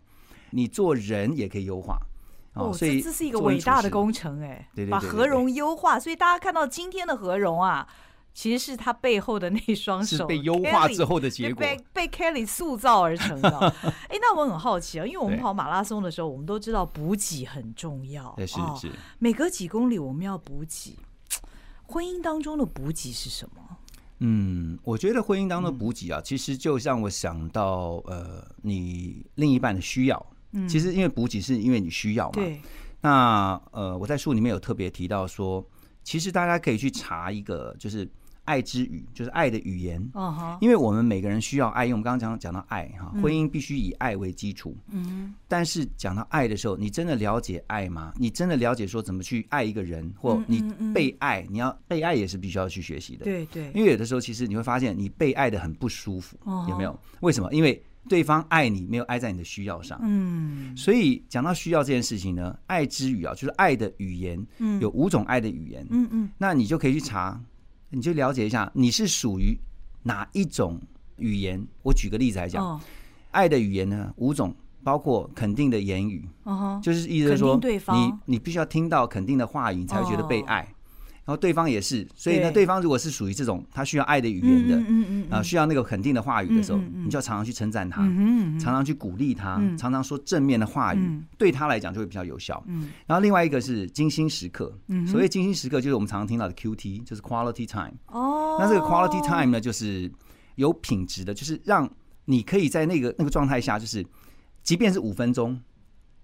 [0.51, 1.97] 你做人也可以优化。
[2.53, 5.99] 哦，所以这是一个伟大的工程哎，把何荣优化。
[5.99, 7.87] 所以大家看到今天的何荣啊。
[8.33, 13.49] 其实是他背后的那双手是被优化之后的结果，被被 Kelly 塑造而成的。
[14.07, 18.33] 哎，那我很好奇啊，因为我们跑马拉松的时候，我们都知道补给很重要。
[18.39, 20.97] 是是，每隔几公里我们要补给。
[21.83, 23.61] 婚姻当中的补给是什么？
[24.19, 30.25] 嗯，我觉得婚姻当中的补给啊，其实就让我想到呃，你另一半的需要。
[30.53, 32.35] 嗯，其实因为补给是因为你需要嘛。
[32.35, 32.61] 对。
[33.01, 35.61] 那呃，我在书里面有特别提到说，
[36.01, 38.09] 其实大家可以去查一个，就是。
[38.43, 40.01] 爱之语就是爱的语言，
[40.59, 44.75] 因为我们每个人需要爱，因为我们刚刚讲讲到爱哈，婚姻必须以爱为基础。
[44.89, 48.13] 嗯，但是讲到爱的时候，你真的了解爱吗？
[48.17, 50.61] 你真的了解说怎么去爱一个人，或你
[50.93, 53.23] 被爱，你要被爱也是必须要去学习的。
[53.23, 56.99] 对对，因为有的时候其实你会发现你被爱的很不舒服，有没有？
[57.21, 57.53] 为什么？
[57.53, 59.99] 因为对方爱你没有爱在你的需要上。
[60.01, 64.43] 嗯，所以讲到需要这件事情呢，爱之语啊，就是爱的语言，
[64.79, 65.85] 有五种爱的语言。
[65.91, 67.39] 嗯嗯，那你就可以去查。
[67.91, 69.55] 你就了解一下，你是属于
[70.03, 70.81] 哪一种
[71.17, 71.63] 语言？
[71.83, 72.81] 我举个例子来讲，
[73.31, 76.27] 爱的语言呢，五种，包括肯定的言语，
[76.81, 77.59] 就是意思是说，
[77.93, 80.57] 你你必须要听到肯定的话语，你才会觉得被爱。
[80.57, 80.67] 然
[81.31, 82.65] 后对方也是，所以呢，对。
[82.65, 88.01] 方如果是属于这种他需要爱的语言的，嗯嗯啊，需要那个肯定的话语的时候，你就要常常去称赞他，
[88.59, 92.63] 常常去鼓励他，常常说正面的话语，对他来讲就会比较有效。
[93.07, 94.73] 然后另外一个是精心时刻，
[95.07, 97.93] 所谓精心时刻就是我们常常听到的 QT，就是 Quality Time。
[98.07, 100.09] 哦，那这个 Quality Time 呢，就是
[100.55, 101.89] 有品质的，就是让
[102.25, 104.05] 你可以在那个那个状态下，就是
[104.63, 105.59] 即便是五分钟。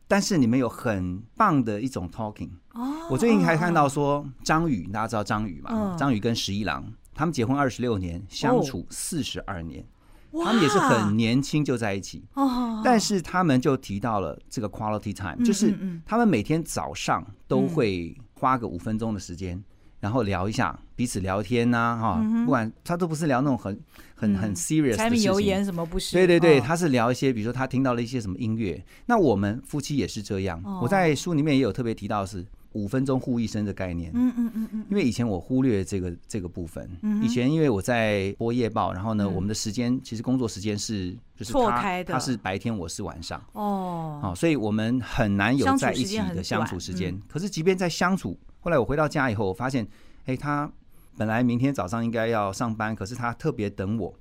[0.07, 2.49] 但是你们有很棒的一种 talking。
[2.73, 5.95] 哦，我最近还看到说张宇，大家知道张宇嘛？
[5.97, 9.85] 张宇跟十一郎他们结婚二十六年，相处四十二年。
[10.31, 12.23] 他们也是很年轻就在一起。
[12.35, 19.63] 哦，但是他们就提到了这个 quality time，就是他们每天早上都会花个五分钟的时间。
[19.99, 23.79] 然后聊一下彼此聊天呐，哈，不管他都不是聊那种很
[24.15, 26.13] 很很 serious 的事情，柴米油盐什么不是？
[26.17, 28.83] 对对对，他是聊一些，比如说他听到了一些什么音乐。
[29.05, 30.61] 那我们夫妻也是这样。
[30.81, 34.11] 我在书里面也有特别提到是五分钟护一生的概念。
[34.15, 34.85] 嗯嗯嗯嗯。
[34.89, 36.89] 因为以前我忽略这个这个部分。
[37.21, 43.39] 以前因为我在播夜报，然后呢，我们的时间其实工作时间是就是错开的，他是白天，我是晚上。
[43.53, 44.19] 哦。
[44.23, 47.15] 哦，所以我们很难有在一起的相处时间。
[47.27, 48.35] 可是即便在相处。
[48.61, 49.87] 后来我回到家以后，我发现，
[50.25, 50.69] 哎，他
[51.17, 54.13] 本来明天早上应该要上班，可是他特别等我，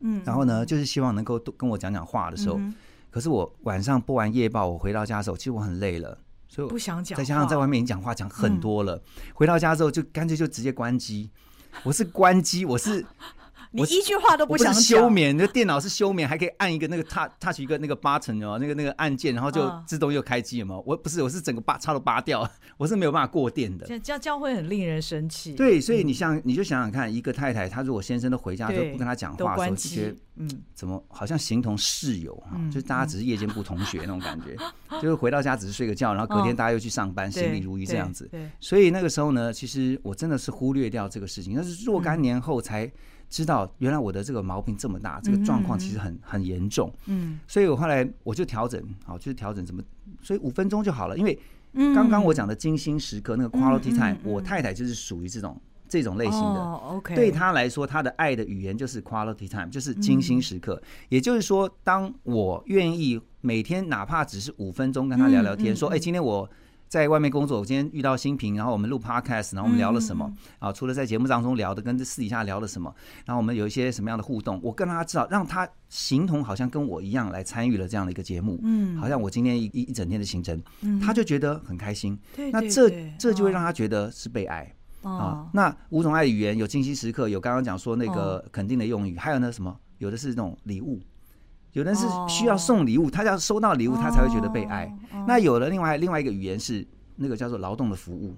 [0.00, 2.74] 嗯，然后呢，就是希望能够多跟我讲讲话的时候，嗯、
[3.10, 6.16] 可是我晚上播完夜报，我回到家的时候，其实我很累了，
[6.48, 9.02] 所以我不想讲，再加上在外面已经讲话讲很多了，嗯、
[9.34, 11.28] 回到家之后就干脆就直接关机，
[11.82, 13.04] 我是关机，我是。
[13.72, 14.82] 你一句话都不想讲。
[14.82, 20.80] 休眠，那电脑是休眠，还可以按一个那个 touch touch 一个那个 button 哦，那个那个按键，然后就自动又开机了嘛。
[20.84, 23.86] 我不是，我是整个拔插都拔掉， 我是没有办法过电的。
[23.86, 25.54] 这样这样会很令人生气。
[25.54, 32.56] 对，所以你像你就想想看，一个太太，她如果先生都回家都不跟她讲话的时候，其实嗯，怎么好像形同室友啊？
[32.68, 34.56] 就是大家只是夜间部同学那种感觉，
[35.00, 38.30] 就是回到家只是睡个觉，然后隔天大家又去上班，心里如一这样子。
[38.58, 42.90] 所以那个时候呢，其实我真的是忽略掉这个事情，但是若干年后才。
[43.30, 46.92] 知道原来我的这个毛病这么大，这个状况其实很很严重。
[47.06, 49.80] 嗯，所以我后来我就调整，好，就是调整怎么，
[50.20, 51.16] 所以五分钟就好了。
[51.16, 51.38] 因为
[51.94, 55.56] 刚刚我讲的精心时刻那个 quality time，我太太就是属于这种
[55.90, 56.62] 这种类型的。
[56.62, 60.80] OK，对他来说，他的爱的语言就是 quality time，就是精心时刻。
[61.10, 66.48] 也就是说，当我愿意每天哪怕只是五分钟跟他聊聊天，说，哎，今天我。
[66.90, 70.28] 在外面工作，我今天遇到新平，然后我们录 podcast，然后我们聊了什么？
[70.58, 72.92] 啊，除了在节目当中聊的，跟这私底下聊了什么？
[73.24, 74.58] 然后我们有一些什么样的互动？
[74.60, 78.58] 我跟他知道，让他形同好像跟我一样来参与了这样的一个节目。
[78.64, 80.60] 嗯，好像我今天一一一整天的行程，
[81.00, 82.18] 他就觉得很开心。
[82.34, 85.46] 对，那这这就会让他觉得是被爱啊。
[85.52, 89.76] 那五种爱语言有精心时刻，有刚刚讲说那个肯定的用语，还有呢什么？
[89.98, 91.00] 有的是那种礼物。
[91.72, 94.92] 有的是需要送礼物，他要收到礼物，他才会觉得被爱。
[95.24, 96.84] 那有了另外另外一个语言是
[97.14, 98.34] 那个叫做劳动的服务，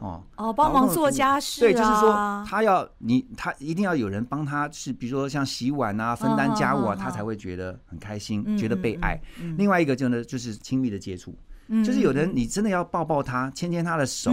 [0.00, 9.18] 哦哦，帮忙做家事，对，就是说他要你，他一定要有人帮他，是比如说像洗碗啊、分担家务啊，他才会觉得很开心，觉得被爱。
[9.56, 11.34] 另外一个就呢，就是亲密的接触，
[11.84, 14.30] 就是有人你真的要抱抱他、牵牵他的手，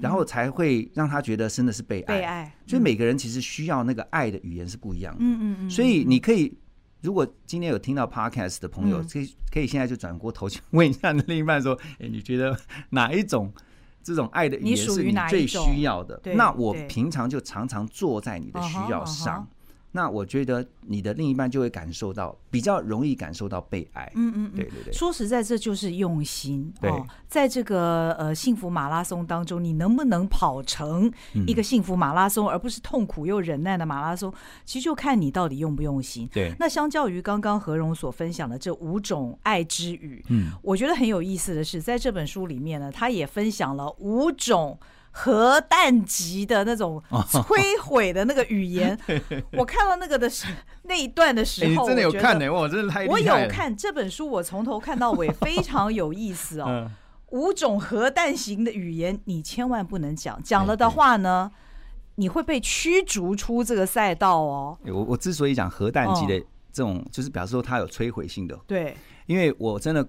[0.00, 2.18] 然后才会让他觉得真的是被爱。
[2.18, 5.18] 被爱，所以每个人其实需要那个爱的语言是不一样的。
[5.20, 6.56] 嗯嗯嗯，所以你可以。
[7.02, 12.56] 如果今天有听到 podcast 的朋友，可以可以现在就转过头去问一下你的另一半说：“哎，你觉得
[12.90, 13.52] 哪一种
[14.04, 19.44] 这种爱的语言是你最需要的？”那我平常就常常坐在你的需要上。
[19.92, 24.10] 那我觉得你的另一半就会感受到比较容易感受到被爱。
[24.14, 24.92] 嗯嗯，对对对。
[24.92, 26.72] 说实在，这就是用心。
[26.80, 31.12] 哦，在这个呃幸福马拉松当中，你能不能跑成
[31.46, 34.32] 一个幸福马拉松，而不是痛苦又忍耐的马拉松？
[34.64, 36.28] 其实就看你到底用不用心。
[36.32, 36.52] 对。
[36.58, 44.78] 那相较于刚刚何荣所分享的这五种爱之语，嗯，我觉得很有意思的是，在这本书里面呢，他也分享了五种。
[45.14, 48.98] 核弹级的那种摧毁的那个语言，
[49.52, 50.46] 我看到那个的时
[50.84, 53.06] 那一段的时候，真的有看呢，我真的太。
[53.06, 56.90] 我有看这本书，我从头看到尾，非常有意思哦。
[57.30, 61.50] 五种核弹型的语言，你千万不能讲，讲了的话呢，
[62.14, 64.78] 你会被驱逐出这个赛道哦。
[64.86, 66.38] 我我之所以讲核弹级的
[66.72, 68.58] 这种，就是表示说它有摧毁性的。
[68.66, 68.96] 对，
[69.26, 70.08] 因为我真的。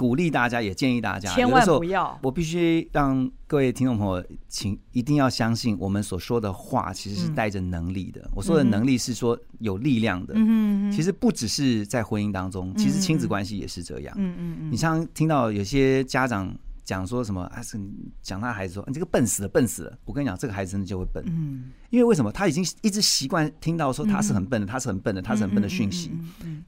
[0.00, 2.18] 鼓励大家，也建议大家，千万不要。
[2.22, 8.26] 我必须让各位听众朋友，请一定要相信我们所说的话，其实是带着能力的。
[8.34, 10.32] 我说的能力是说有力量的。
[10.34, 14.14] 嗯，其实不只是在婚姻当中，其实亲子关系也是这样。
[14.16, 14.72] 嗯嗯嗯。
[14.72, 16.50] 你像听到有些家长。
[16.84, 17.48] 讲说什么？
[17.52, 17.78] 还是
[18.22, 19.98] 讲他孩子说你这个笨死了，笨死了！
[20.04, 21.22] 我跟你讲，这个孩子真的就会笨。
[21.26, 22.32] 嗯，因为为什么？
[22.32, 26.10] 他已经一直习惯听到说他是很笨的，他是很笨的，他是很笨的讯息。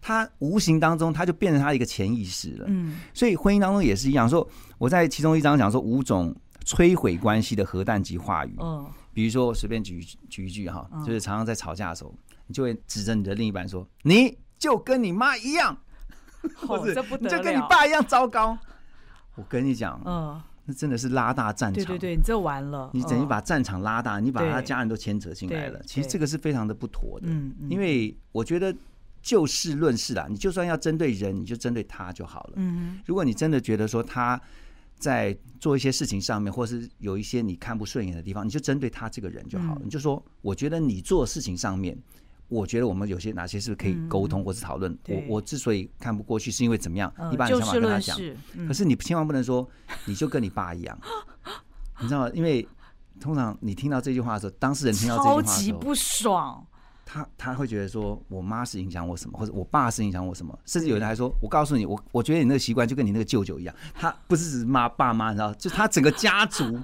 [0.01, 2.67] 他无形当中他就变成他一个潜意识了。
[2.69, 4.29] 嗯，所以婚姻当中也是一样。
[4.29, 4.49] 说
[4.79, 8.57] 我在其中一章讲说五种摧毁关系的核弹级话语。
[8.61, 12.15] 嗯，比如说我随便举举一句哈，就是常常在吵架的时候，
[12.47, 15.77] 你就会指着你的另一半说：“你就跟你妈一样，
[16.57, 18.57] 或者你就跟你爸一样糟糕。”
[19.35, 21.85] 我跟你讲，嗯，那真的是拉大战场。
[21.85, 25.81] 对对对，你这完了，你等于把战场拉大，你把他家人都牵扯进来了。
[25.87, 27.27] 其实这个是非常的不妥的。
[27.29, 28.75] 嗯，因为我觉得
[29.23, 32.53] 就事论事啦，你就算要针对人，你就针对他就好了。
[32.57, 34.41] 嗯，如果你真的觉得说他
[34.99, 39.81] 在做一些事情上面，或是有一些你看不顺眼的地方，你就针对他这个人就好了。
[39.83, 41.97] 你就说，我觉得你做事情上面。
[42.53, 44.93] 我觉得我们有些哪些是可以沟通或是讨论。
[45.09, 47.13] 嗯、我我之所以看不过去，是因为怎么样？
[47.19, 48.19] 嗯、你把你想法跟他讲。
[48.55, 49.69] 嗯、可是你千万不能说，
[50.05, 50.99] 你就跟你爸一样，
[52.01, 52.31] 你知道吗？
[52.35, 52.69] 因为
[53.21, 56.67] 通常你听到这句话的时候，当事人听到这句话的时候，超级不爽。
[57.05, 66.81] 他他会觉得说，我妈是影响我什么，或者我爸是影响我什么，甚至有人还说，我告诉你，我我觉得你那个习惯就跟你那个舅舅一样，他不是只妈爸妈，你知道，就他整个家族，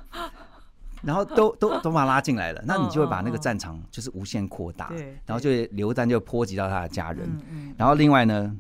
[1.03, 4.93] 然后都 都都把他拉进来了，那你就会把那个战场就是无限扩大，
[5.27, 7.29] 然后就流弹就波及到他的家人，
[7.77, 8.57] 然后另外呢，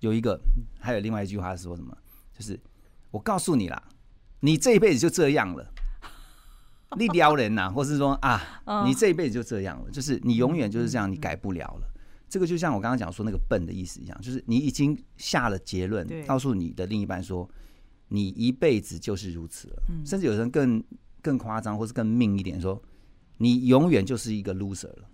[0.00, 0.40] 有一个
[0.80, 1.96] 还有另外一句话是说什么，
[2.36, 2.58] 就是
[3.10, 3.82] 我告诉你啦，
[4.40, 5.72] 你这一辈子就这样了。
[6.96, 8.40] 你撩人呐，或是说啊，
[8.86, 11.92] 你这一辈子就这样了，就是你永远就是这样，你改不了了。
[12.28, 17.48] 这个就像我刚刚讲说那个笨的意思一样，就是你已经下了结论，告诉你的另一半说，
[18.08, 19.82] 你一辈子就是如此了。
[20.06, 20.82] 甚至有人更
[21.26, 22.80] 更夸张，或是更命一点说，
[23.38, 25.08] 你永远就是一个 loser 了。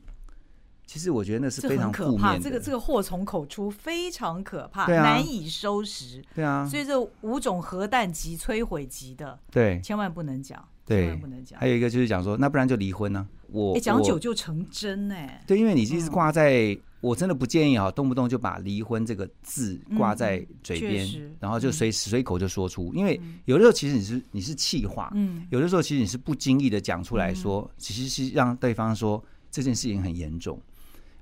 [0.87, 6.23] 其实我觉得那是非常可怕，这个这个祸从口出，非常可怕，难以收拾。
[6.35, 10.63] 对啊，所以这五种核弹级摧毁级的，对，千万不能讲。
[10.85, 11.59] 对，不能讲。
[11.59, 13.27] 还有一个就是讲说，那不然就离婚呢？
[13.49, 15.43] 我讲久就成真哎。
[15.47, 21.07] 对，因为你一直挂在，我真的不建议啊，动不动就把离婚这个字挂在嘴边，
[21.39, 22.95] 然后就随随口就说出。
[22.95, 30.59] 因为有的时候其实你是你是气话，嗯，有的时候其实你是不经意的讲出来说，其实是让对方说这件事情很严重。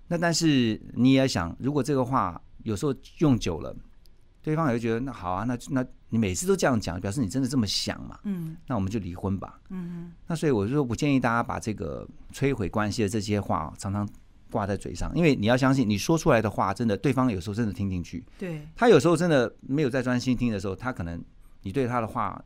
[0.06, 3.74] 那但是你也要想，如果这个话有时候用久了。
[4.42, 8.18] 对方也会觉得那好啊，那那你每次都这样讲，表示你真的这么想嘛？
[8.22, 9.60] 嗯，那我们就离婚吧。
[9.68, 14.08] 嗯哼，那所以我就说不建议大家把这个摧毁关系的这些话常常
[14.50, 18.24] 挂在嘴上，因为你要相信你说出来的话，真的对方有时候真的听进去。
[18.38, 21.22] 对，他有时候真的没有在专心听的时候，他可能
[21.62, 22.42] 你对他的话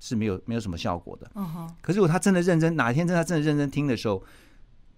[0.00, 1.30] 是没有没有什么效果的。
[1.34, 4.22] 嗯哼，可是如果他真的认真，哪一天真的他真的认真听的时候，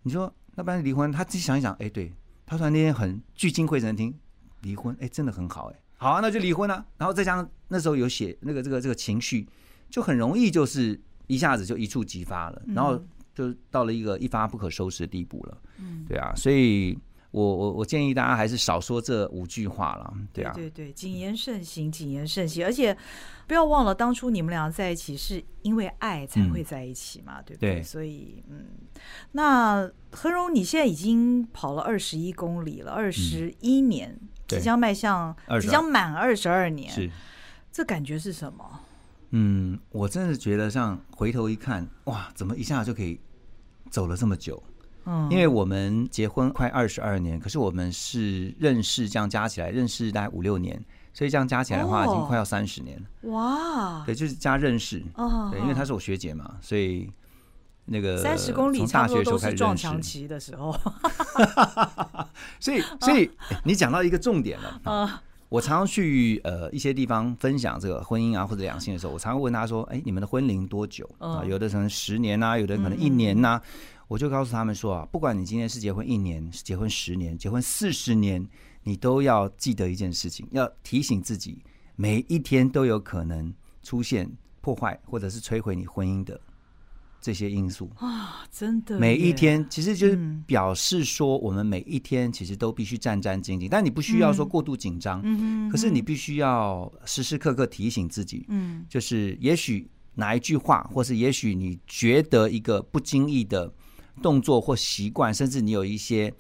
[0.03, 1.11] 你说那不然离婚？
[1.11, 2.13] 他自己想一想，哎，对，
[2.47, 4.15] 他突然那天很聚精会神听
[4.63, 5.81] 离婚，哎，真的很好，哎。
[5.97, 9.49] 好啊，那就离婚了，然后再加上那时候有写那个这个这个情绪，
[9.89, 13.03] 就很容易就是一下子就一触即发了，然后
[13.35, 15.59] 就到了一个一发不可收拾的地步了。
[15.79, 16.99] 嗯，对啊，所以
[17.31, 20.15] 我我我建议大家还是少说这五句话了。
[20.33, 22.97] 对啊，对对，谨言慎行，谨言慎行，而且
[23.47, 27.83] 不要忘了当初你们俩在一起是因为爱才会在一起嘛，对不对？
[27.83, 28.67] 所以嗯，
[29.33, 34.19] 那何荣你现在已经跑了二十一公里了，二十一年。
[34.47, 37.11] 即将迈向，即将满二十二年，是
[37.73, 38.81] 这感觉是什么？
[39.37, 43.19] 嗯，我真的觉得像回头一看，哇，怎么一下就可以
[43.91, 44.63] 走了这么久？
[45.07, 50.81] 嗯，因为我们结婚快二十二年，可是我们是认识这样加起来认识大概五六年，
[51.13, 53.31] 所以这样加起来的话，已经快要三十年了。
[53.31, 57.11] 哇，对，就是加认识哦，对，因为她是我学姐嘛，所以。
[57.87, 60.75] 那个三十公里差不多都是撞墙期的时候，
[62.59, 63.31] 所以所以
[63.63, 65.23] 你讲到一个重点了啊！
[65.55, 71.45] 我常常去呃一些地方分享这个婚姻啊或者两性的时候，我常常问他说：“哎，你们的婚龄多久啊？
[71.45, 73.61] 有的可能十年呐，有的可能一年呐。”
[74.09, 78.45] 我就告诉他们说啊，不管你今天是结婚一年、是结婚十年、结婚四十年，
[78.83, 81.63] 你都要记得一件事情，要提醒自己，
[81.95, 84.29] 每一天都有可能出现
[84.61, 86.41] 破坏或者是摧毁你婚姻的。
[87.25, 87.91] 这些因素。
[87.97, 93.67] 啊，真的，每一天其实就是表示说，我们每一天其实都必须战战兢兢。
[93.67, 103.73] 但你不需要说过度紧张，嗯，可是你必须要时时刻刻提醒自己，嗯，就是也许哪一句话，或是也许你觉得一个不经意的
[104.21, 106.31] 动作或习惯，甚至你有一些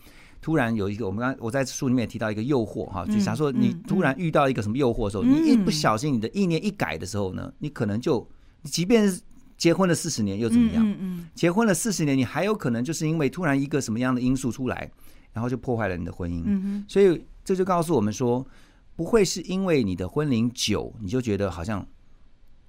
[0.43, 8.28] 突然有一个，我们刚我在书里面也提到一个诱惑哈，就想说你突然遇到一个什么诱惑的时候，你一不小心你的意念一改的时候呢，你可能就
[8.64, 9.22] 即便是。
[9.65, 10.87] 结婚了四十年又怎么样？
[10.87, 14.91] 嗯嗯，结婚了四十年，你还有可能就是因为突然一个什么样的因素出来，
[15.33, 16.43] 然后就破坏了你的婚姻。
[16.45, 18.47] 嗯哼，所以这就告诉我们说，
[18.95, 21.83] 不会是因为你的婚龄久，你就觉得好像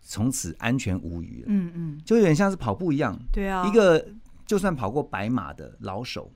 [0.02, 1.48] 从此安全无虞了。
[1.48, 3.20] 嗯嗯，就有点像是跑步一样。
[3.30, 4.08] 对啊，一个
[4.46, 6.32] 就算跑过白马的老手，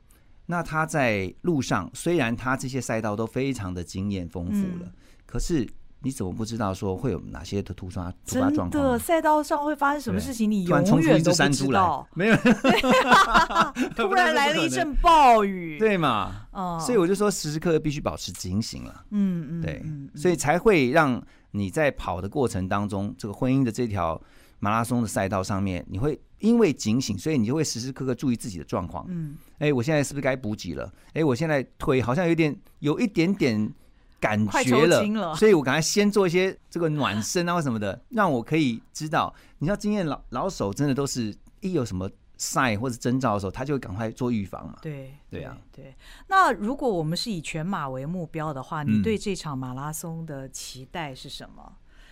[0.45, 4.91] 那他在路上虽然他这些赛道都非常的经验丰富了，
[5.25, 5.65] 可是。
[6.01, 8.71] 你怎么不知道说会有哪些的突发突发状况？
[8.71, 10.49] 真的，赛道上会发生什么事情？
[10.49, 12.07] 你永远都不知道。
[12.13, 12.35] 没有，
[13.95, 16.47] 突然来了一阵暴雨，对嘛？
[16.51, 19.03] 哦，所以我就说时时刻刻必须保持警醒了。
[19.11, 19.83] 嗯嗯，对，
[20.15, 21.21] 所以才会让
[21.51, 24.21] 你在跑的过程当中，这个婚姻的这条
[24.59, 29.05] 马拉松的赛道上面，你会因为警醒，所以你就会时时刻刻注意自己的状况。
[29.09, 30.89] 嗯，哎，我现在是不是该补给了？
[31.13, 33.73] 哎，我现在腿好像有点有一点点。
[34.19, 39.33] 感觉了，了所以我赶快先做一些这个暖身啊什么的， 让我可以知道。
[39.59, 44.77] 你知道，经验老老手真的都是一有什么 sign 或者征兆的时候，他就会赶快做预防嘛。
[44.81, 45.95] 对对啊，对。
[46.27, 51.63] 那如果我们是以全马为目标的话，你对这场马拉松的期待是什么？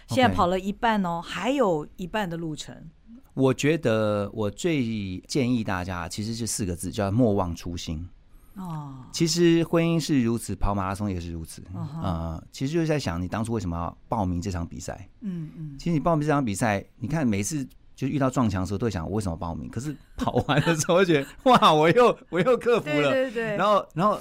[0.09, 2.89] 嗯、现在跑了一半哦，还有一半的路程。
[3.33, 8.09] 我觉得我最建议大家，其实是四个字，叫莫忘初心。
[8.57, 11.61] 哦，其实婚姻是如此，跑马拉松也是如此。
[11.75, 15.07] 啊、uh 其实就是在想，你当初为什么要报名这场比赛？
[15.21, 15.75] 嗯嗯。
[15.77, 17.63] 其实你报名这场比赛，你看每次
[17.95, 19.69] 就遇到撞墙的时候，都会想我为什么报名？
[19.69, 23.11] 可是跑完的时候，觉得 哇，我又我又克服了。
[23.11, 23.55] 对对对。
[23.57, 24.19] 然后然后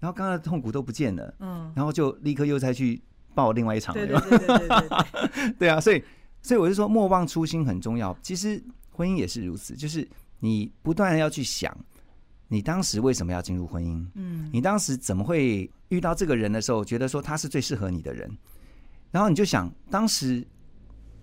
[0.00, 1.34] 然后刚刚的痛苦都不见了。
[1.40, 1.72] 嗯。
[1.74, 3.02] 然后就立刻又再去
[3.34, 3.94] 报另外一场。
[3.94, 5.52] 对对对对对对。
[5.58, 6.04] 对啊，所以
[6.42, 8.14] 所以我就说，莫忘初心很重要。
[8.22, 10.06] 其实婚姻也是如此，就是
[10.40, 11.74] 你不断的要去想。
[12.52, 14.06] 你当时为什么要进入婚姻？
[14.12, 18.30] 嗯，你当时怎么会遇到这个人的时候，觉得说他是最适合你的人？
[19.10, 20.46] 然后你就想，当时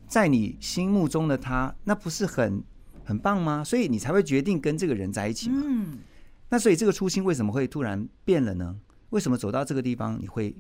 [0.08, 2.64] 在你心目中的他，那不是很
[3.06, 3.64] 很棒吗？
[3.64, 5.62] 所以你才会决定跟这个人在一起嘛。
[5.64, 6.00] 嗯，
[6.50, 8.76] 那所以这个初心为什么会突然变了呢？
[9.12, 10.56] 为什么走到这个地方，你会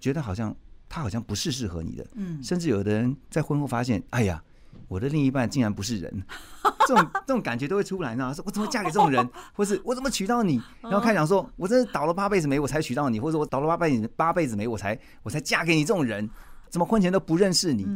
[0.00, 0.56] 觉得好像
[0.88, 2.06] 他好像不是适合你的？
[2.14, 4.42] 嗯，甚至有的人在婚后发现，哎呀。
[4.92, 6.22] 我的另一半竟然不是人，
[6.86, 8.34] 这种这种感觉都会出来呢。
[8.34, 10.60] 说我怎么嫁给这种人，或是我怎么娶到你？
[10.82, 16.28] 然后开始讲说，我真的倒了八辈子霉，我才娶到你，或者我倒了八辈子八辈子霉，我才我才嫁给你这种人，
[16.68, 17.88] 怎么婚前都不认识你？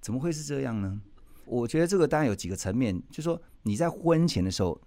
[0.00, 1.00] 怎么会是这样呢？
[1.46, 4.80] 我觉得这个当然有几个层面，就是说你在婚前的时候，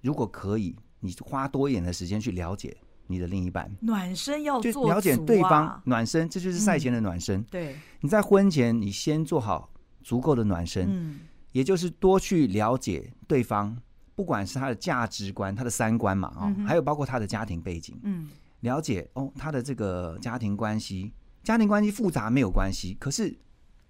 [0.00, 2.76] 如果可以，你花多一点的时间去了解
[3.08, 7.42] 你的另一半，暖身要做啊，就了解对方，暖身，这就是赛前的暖身。
[7.50, 9.68] 对，你在婚前你先做好。
[10.04, 13.76] 足够的暖身，嗯，也就是多去了解对方，
[14.14, 18.28] 不管是他的价值观、他的三观嘛，啊，还有包括他的家庭背景，嗯，
[18.60, 21.10] 了解哦，他的这个家庭关系，
[21.42, 23.34] 家庭关系复杂没有关系，可是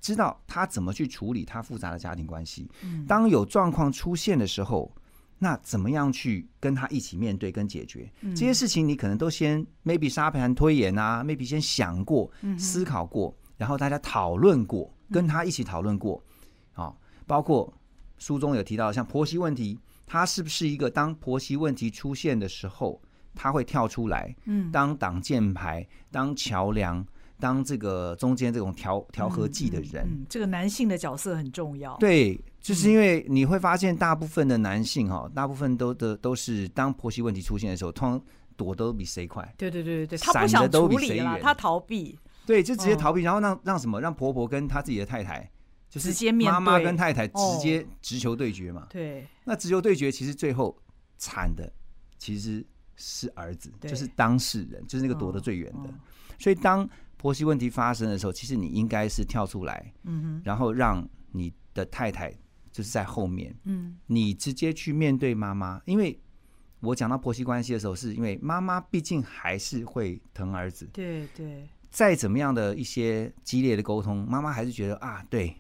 [0.01, 2.71] 知道他怎么去处理他复杂的家庭关系。
[2.85, 4.95] 嗯，当有状况出现的时候，
[5.39, 8.87] 那怎么样去跟他一起面对跟解决这些事情？
[8.87, 14.91] 你可能都先 maybe 沙盘推演啊，maybe 先想过、思考过，然后大家讨论过。
[15.15, 16.21] 跟他一起讨论过，
[16.73, 16.93] 啊，
[17.25, 17.73] 包括
[18.19, 23.01] 书中有提到，像婆媳问题，他是不是一个当婆媳问题出现的时候，
[23.33, 27.07] 他会跳出来，嗯，当挡箭牌、当桥梁、
[27.39, 31.97] 当这个中间这种调调和剂的人，嗯，这个男性的角色很重要。
[31.99, 38.21] 对，就是因为你会发现，大部分的男性哈，大部分都的都是当婆媳问题出现的时候，通常
[38.57, 39.55] 躲都比谁快。
[39.57, 42.19] 对对对对对，他不想处理了，他逃避。
[42.47, 44.01] 对，就直接逃避，然后让让什么？
[44.01, 45.51] 让婆婆跟她自己的太太，
[45.89, 48.87] 就是妈妈跟太太直接直球对决嘛。
[48.91, 50.77] 对，那直球对决其实最后
[51.17, 51.73] 惨的
[52.19, 52.65] 其实
[52.97, 55.91] 是儿子，就是当事人，就是那个躲得最远的。
[56.39, 62.31] 所以当婆媳问题发生的时候，其实你应该是跳出来，嗯，然后让你的太太
[62.71, 66.21] 就是在后面，嗯，你直接去面对妈妈，因为
[66.81, 71.67] 我讲到婆媳关系的时候，是因为妈妈毕竟还是会疼儿子，对对。
[71.95, 75.55] 再怎么样的一些激烈的沟通，妈妈还是觉得啊，对，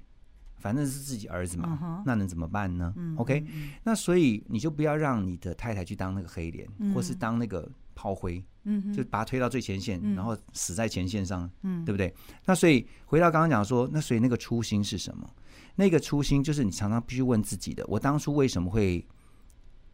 [0.58, 2.02] 反正是自己儿子嘛，uh huh.
[2.04, 12.12] 那能怎么办呢、嗯、？OK，、嗯、那所以你就不要让你的太太去当那个黑脸，嗯、或是当那个炮灰，嗯、就把他推到最前线，嗯、然后死在前线上，嗯、对不对？
[12.44, 15.30] 那所以回到刚刚讲说，那所以那个初心是什么？
[15.76, 19.06] 那个初心就是你常常必须问自己的：我当初为什么会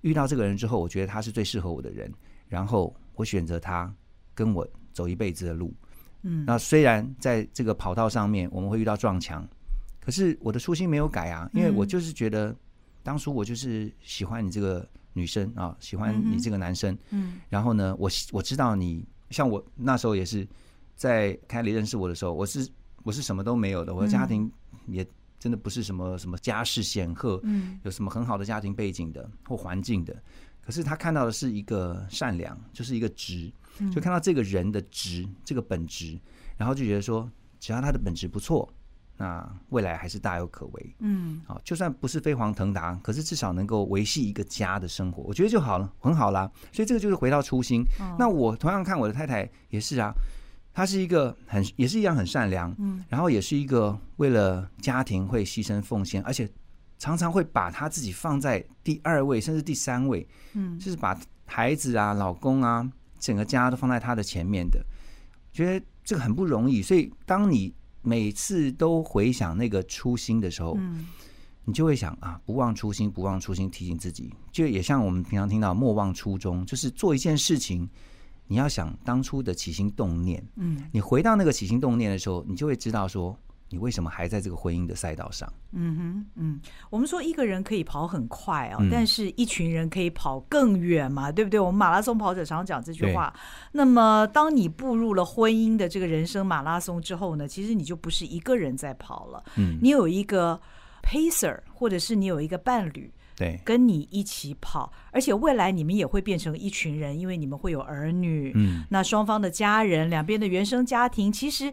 [0.00, 2.10] 遇到这个人之后，我觉得他是最适合我的人，
[2.48, 3.94] 然后我选择他
[4.34, 5.74] 跟我走一辈子的路。
[6.22, 9.46] 嗯，那虽然在这个跑道上面我们会遇到撞墙，
[10.00, 12.54] 可是我的初心没有改啊，因为我就是觉得
[13.02, 20.46] 当初我就是喜欢你这个女生啊，喜欢你这个男生，嗯，然后呢，我我知道你像我那时候也是
[20.94, 22.68] 在凯里认识我的时候，我是
[23.02, 24.50] 我是什么都没有的，我的家庭
[24.86, 25.06] 也
[25.38, 30.14] 真的不是什么什么家世显赫，嗯，有什么很好的家庭背景的或环境的，
[30.60, 33.50] 可是他看到的是一个善良，就是一个直。
[33.92, 36.18] 就看到这个人的值，这个本质，
[36.56, 38.68] 然后就觉得说，只要他的本质不错，
[39.16, 40.96] 那未来还是大有可为。
[41.00, 46.50] 嗯，好，就算不是飞黄腾达，可是至少能够维系一个家的生活，我觉得就好了，很好啦。
[46.72, 47.82] 所以这个就是回到初心。
[47.98, 50.12] 哦、那我同样看我的太太也是啊，
[50.72, 56.48] 她是一个很也是一样很善良，嗯，然后也是一个为了家庭会牺牲奉献，而且
[56.98, 62.90] 常常会把她自己放在第二位甚至第三位，嗯，就是把孩子啊、老公啊。
[63.20, 64.84] 整个家都放在他的前面的，
[65.52, 66.82] 觉得这个很不容易。
[66.82, 71.06] 所以，当你每次都回想那个初心的时候，嗯，
[71.64, 74.32] 你就会想啊，不忘初心，不忘初心，提醒自己。
[74.50, 77.88] 就也像我们平常听到“莫忘初衷”，就是做一件事情，
[78.46, 80.42] 你要想当初的起心动念。
[80.56, 83.38] 嗯，你回到那个起心动念的时候，你就会知道说，
[83.72, 85.50] 你为什么还在这个婚姻的赛道上？
[85.70, 86.60] 嗯哼，嗯，
[86.90, 91.60] 我们说一个人可以跑很快啊、哦，嗯、但是一群人可以跑更远嘛，对不对？
[91.60, 93.32] 我们马拉松跑者常常讲这句话。
[93.70, 100.60] 那么，当你步入了婚姻的这个人生马拉松之后呢，其实你就不是一个人在跑了，嗯，你有一个
[101.04, 111.72] pacer，或者是你有一个伴侣，对，跟你一起跑，而且未来你们也会变成一群人，因为你们会有儿女，嗯，那双方的家人，两边的原生家庭，其实。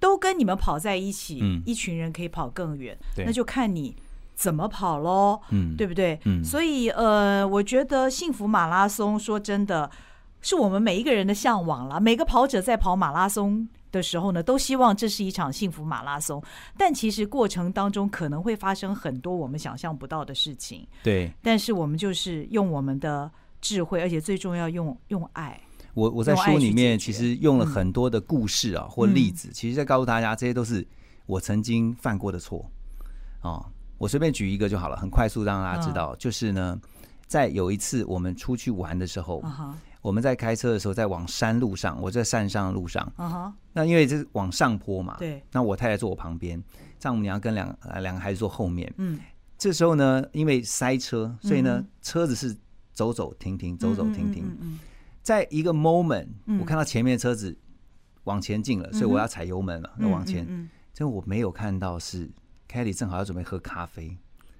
[0.00, 3.96] 都跟你们跑在一起，嗯、一群人可以跑更远，对那就看你
[4.34, 6.18] 怎么跑喽，嗯、对不对？
[6.24, 9.90] 嗯、所以呃，我觉得幸福马拉松，说真的，
[10.40, 12.00] 是我们每一个人的向往了。
[12.00, 16.40] 每个跑者在跑马拉松的时候呢，都希望这是一场幸福马拉松，
[16.76, 20.86] 但其实过程当中可能会发生很多我们想象不到的事情。
[21.02, 23.28] 对，但是我们就是用我们的
[23.60, 25.60] 智慧，而且最重要用用爱。
[25.94, 30.86] 我我在书里面其实用了很多的故事啊，或例子，其实在告诉大家，这些都是
[31.26, 32.70] 我曾经犯过的错
[33.40, 33.64] 啊。
[33.98, 36.80] 我随便举一个就好了，很快速让大家知道，就是呢，
[37.26, 39.42] 在有一次我们出去玩的时候，
[40.00, 43.12] 我们在开车的时候，在往山路上，我在山上的路上，
[43.72, 46.62] 那因为这是往上坡嘛，对，那我太太坐我旁边，
[47.00, 49.18] 丈母娘跟两两个孩子坐后面，嗯，
[49.58, 52.56] 这时候呢，因为塞车，所以呢，车子是
[52.92, 54.44] 走走停停，走走停停，
[55.28, 56.26] 在一个 moment，
[56.58, 57.54] 我看到前面的车子
[58.24, 60.70] 往前进了，所以我要踩油门了，要往前。
[60.94, 62.30] 结果我没有看到是
[62.66, 64.16] Kelly 正好要准备喝咖啡。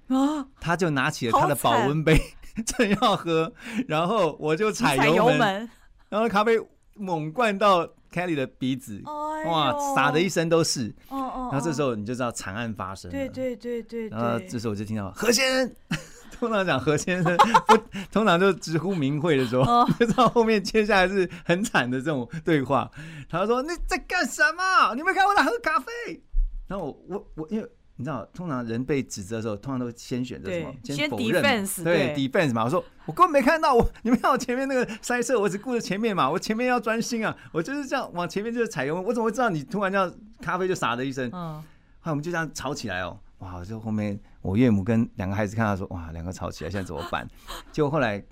[0.09, 2.21] 啊，他就拿起了他的保温杯，
[2.67, 3.51] 正要喝，
[3.87, 5.67] 然后我就踩油门，
[6.07, 6.59] 然后咖啡
[6.93, 9.01] 猛灌到 Kelly 的鼻子，
[9.47, 10.93] 哇，洒的一身都是。
[11.07, 14.07] 哦哦然后这时候你就知道惨案发生了，对对对对。
[14.09, 15.75] 然后这时候我就听到何先生。
[16.39, 17.35] 通常讲何先生
[17.67, 17.77] 不，
[18.11, 22.89] 通常就直呼名讳的时候， 不知道后面接下来是很惨的这种对话。
[23.29, 24.95] 他说：“你在干什么？
[24.95, 26.23] 你没看我在喝咖啡？”
[26.67, 27.67] 然后我我我，因为
[27.97, 30.73] 你知道，通常人被指责的时候，通常都先选择什么？
[30.83, 32.63] 先否认，对，defense 嘛。
[32.63, 40.11] 我说我根本没看到我， 你们看我前面那个塞车，我只顾着前面嘛，我前面要专心啊，我就是这样往前面就是踩油门，我怎么会知道你突然这样
[40.41, 41.29] 咖啡就洒的一声？
[41.33, 41.55] 嗯，
[41.99, 43.19] 后来我们就这样吵起来哦。
[43.39, 43.63] 哇！
[43.65, 47.27] 就后面我岳母跟两个孩子看到说，哇，两个吵起来，现在怎么办？
[47.71, 48.23] 结果后来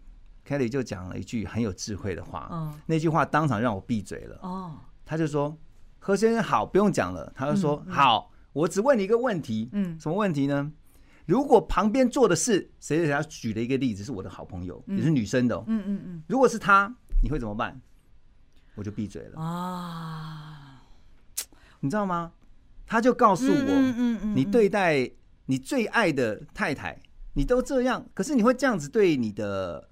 [0.46, 4.40] Kelly 就讲了一句很有智慧的话，嗯，那句话当场让我闭嘴了。
[4.42, 5.58] 哦，他就说
[6.00, 10.72] ：“何先生好，不用讲了。”他就说：“好，我只问你一个问题，嗯，什么问题呢？
[11.26, 13.12] 如果旁边坐的是谁谁谁？
[13.12, 16.24] 他举了一个例子，是我的好朋友，也是女生的，嗯嗯嗯。
[16.28, 17.82] 如果是他，你会怎么办？
[18.76, 20.82] 我就闭嘴了啊，
[21.82, 22.32] 你知道吗？”
[22.88, 25.10] 他就告诉我，你对待
[25.46, 26.98] 你最爱的太太，
[27.34, 29.90] 你都这样，可是你会这样子对你的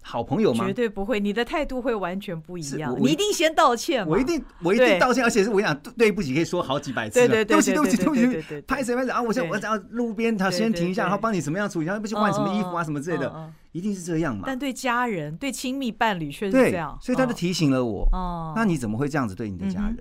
[0.00, 0.64] 好朋友吗？
[0.64, 2.96] 绝对不会，你的态度会完全不一样。
[2.98, 7.18] 你一定先道歉，我一定，我一定道歉，而且是我想对不起，可以说好几百次。
[7.18, 9.20] 对对对，对不起，对不起，对不起，拍谁拍谁啊！
[9.20, 14.44] 我想我只要路边，他先停一下，然后帮你什么样处理，然后不去换什么衣服啊什么之类的，一定是这样嘛。
[14.46, 18.08] 但对家人、对亲密伴侣却是这样，所以他就提醒了我。
[18.12, 19.98] 哦，那你怎么会这样子对你的家人？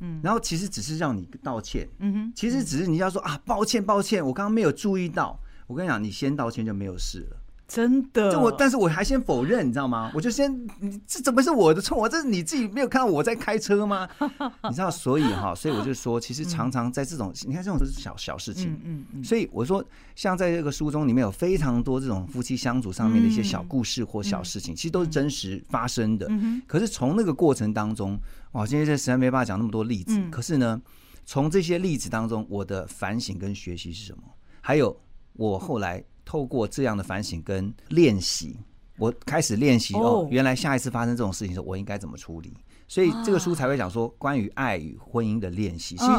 [0.00, 5.38] 嗯，然后其实只是让你道歉，嗯哼，其实只是你要说啊，抱歉抱歉，我刚刚没有注意到。
[5.66, 7.36] 我跟你讲，你先道歉就没有事了，
[7.68, 8.32] 真的。
[8.32, 10.10] 就我，但是我还先否认，你知道吗？
[10.16, 12.08] 我就先，你这怎么是我的错？
[12.08, 14.08] 这是你自己没有看到我在开车吗？
[14.68, 19.22] 你知道，所以哈，所以我就说，其实常常在这种，你看这种都是小小事情，嗯嗯。
[19.22, 19.84] 所以我说，
[20.16, 26.28] 像在这个书中里面有非常多这种夫妻相处上面的一些小故事或小事情，其实都是真实发生的。
[26.66, 28.18] 可是从那个过程当中。
[28.52, 30.18] 哇，今天这实在没办法讲那么多例子。
[30.18, 30.80] 嗯、可是呢，
[31.24, 34.22] 从这些例子当中，我的反省跟学习是什么？
[34.60, 35.00] 还有，
[35.34, 38.58] 我后来透过这样的反省跟练习，
[38.98, 42.52] 我开始练习哦，原来下一次发生这种事情的时候，我应该怎么处理？
[42.88, 45.96] 所以这个书才会讲说关于爱与婚姻的练习。
[45.96, 46.12] 其实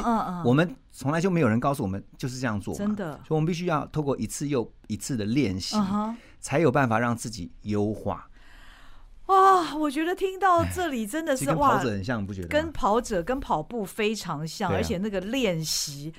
[0.45, 3.15] 我们从来就没有人告诉我们就是这样做，真的。
[3.27, 5.75] 所以我们必须要透过一次又一次的练习，
[6.39, 8.25] 才有办法让自己优化。
[9.31, 12.47] 哇，我觉得听到这里真的是哇，跟跑者很像，不觉得？
[12.49, 16.13] 跟跑者跟跑步非常像，而且那个练习，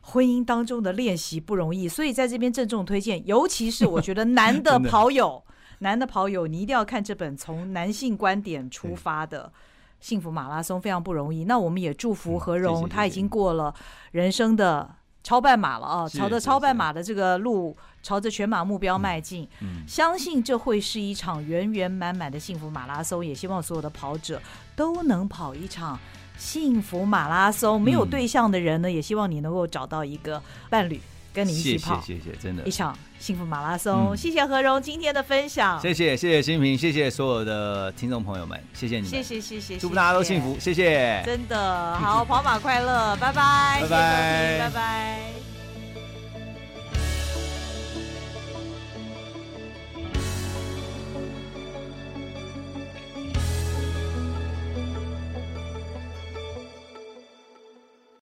[0.00, 5.44] 婚姻当中的练习不容易，所以在这边郑重推荐，尤其是我觉得 男的跑友，
[5.80, 9.52] 男的跑友，你一定要看这本从男性观点出发的
[10.00, 11.44] 幸福马拉松，非常不容易。
[11.44, 13.74] 那我们也祝福何荣，他已经过了
[14.12, 14.96] 人生的。
[15.24, 16.06] 超半马了啊！
[16.06, 19.48] 朝着超半马的这个路，朝着全马目标迈进。
[19.60, 23.24] 嗯，相信这会是一场圆圆满满的幸福马拉松。
[23.24, 24.40] 也希望所有的跑者
[24.76, 25.98] 都能跑一场
[26.36, 27.80] 幸福马拉松。
[27.80, 31.00] 没有对象的人呢，也希望你能够找到一个伴侣，
[31.34, 34.12] 跟你一起跑，谢谢谢谢，真的，一场幸福马拉松。
[34.12, 45.63] 嗯、谢谢何荣今天的分享，谢谢谢谢新平，谢谢所有的听众朋友们，谢谢你们，谢谢谢谢，祝福大家都幸福，谢谢，真的好，跑马快乐，拜拜，拜拜，拜拜。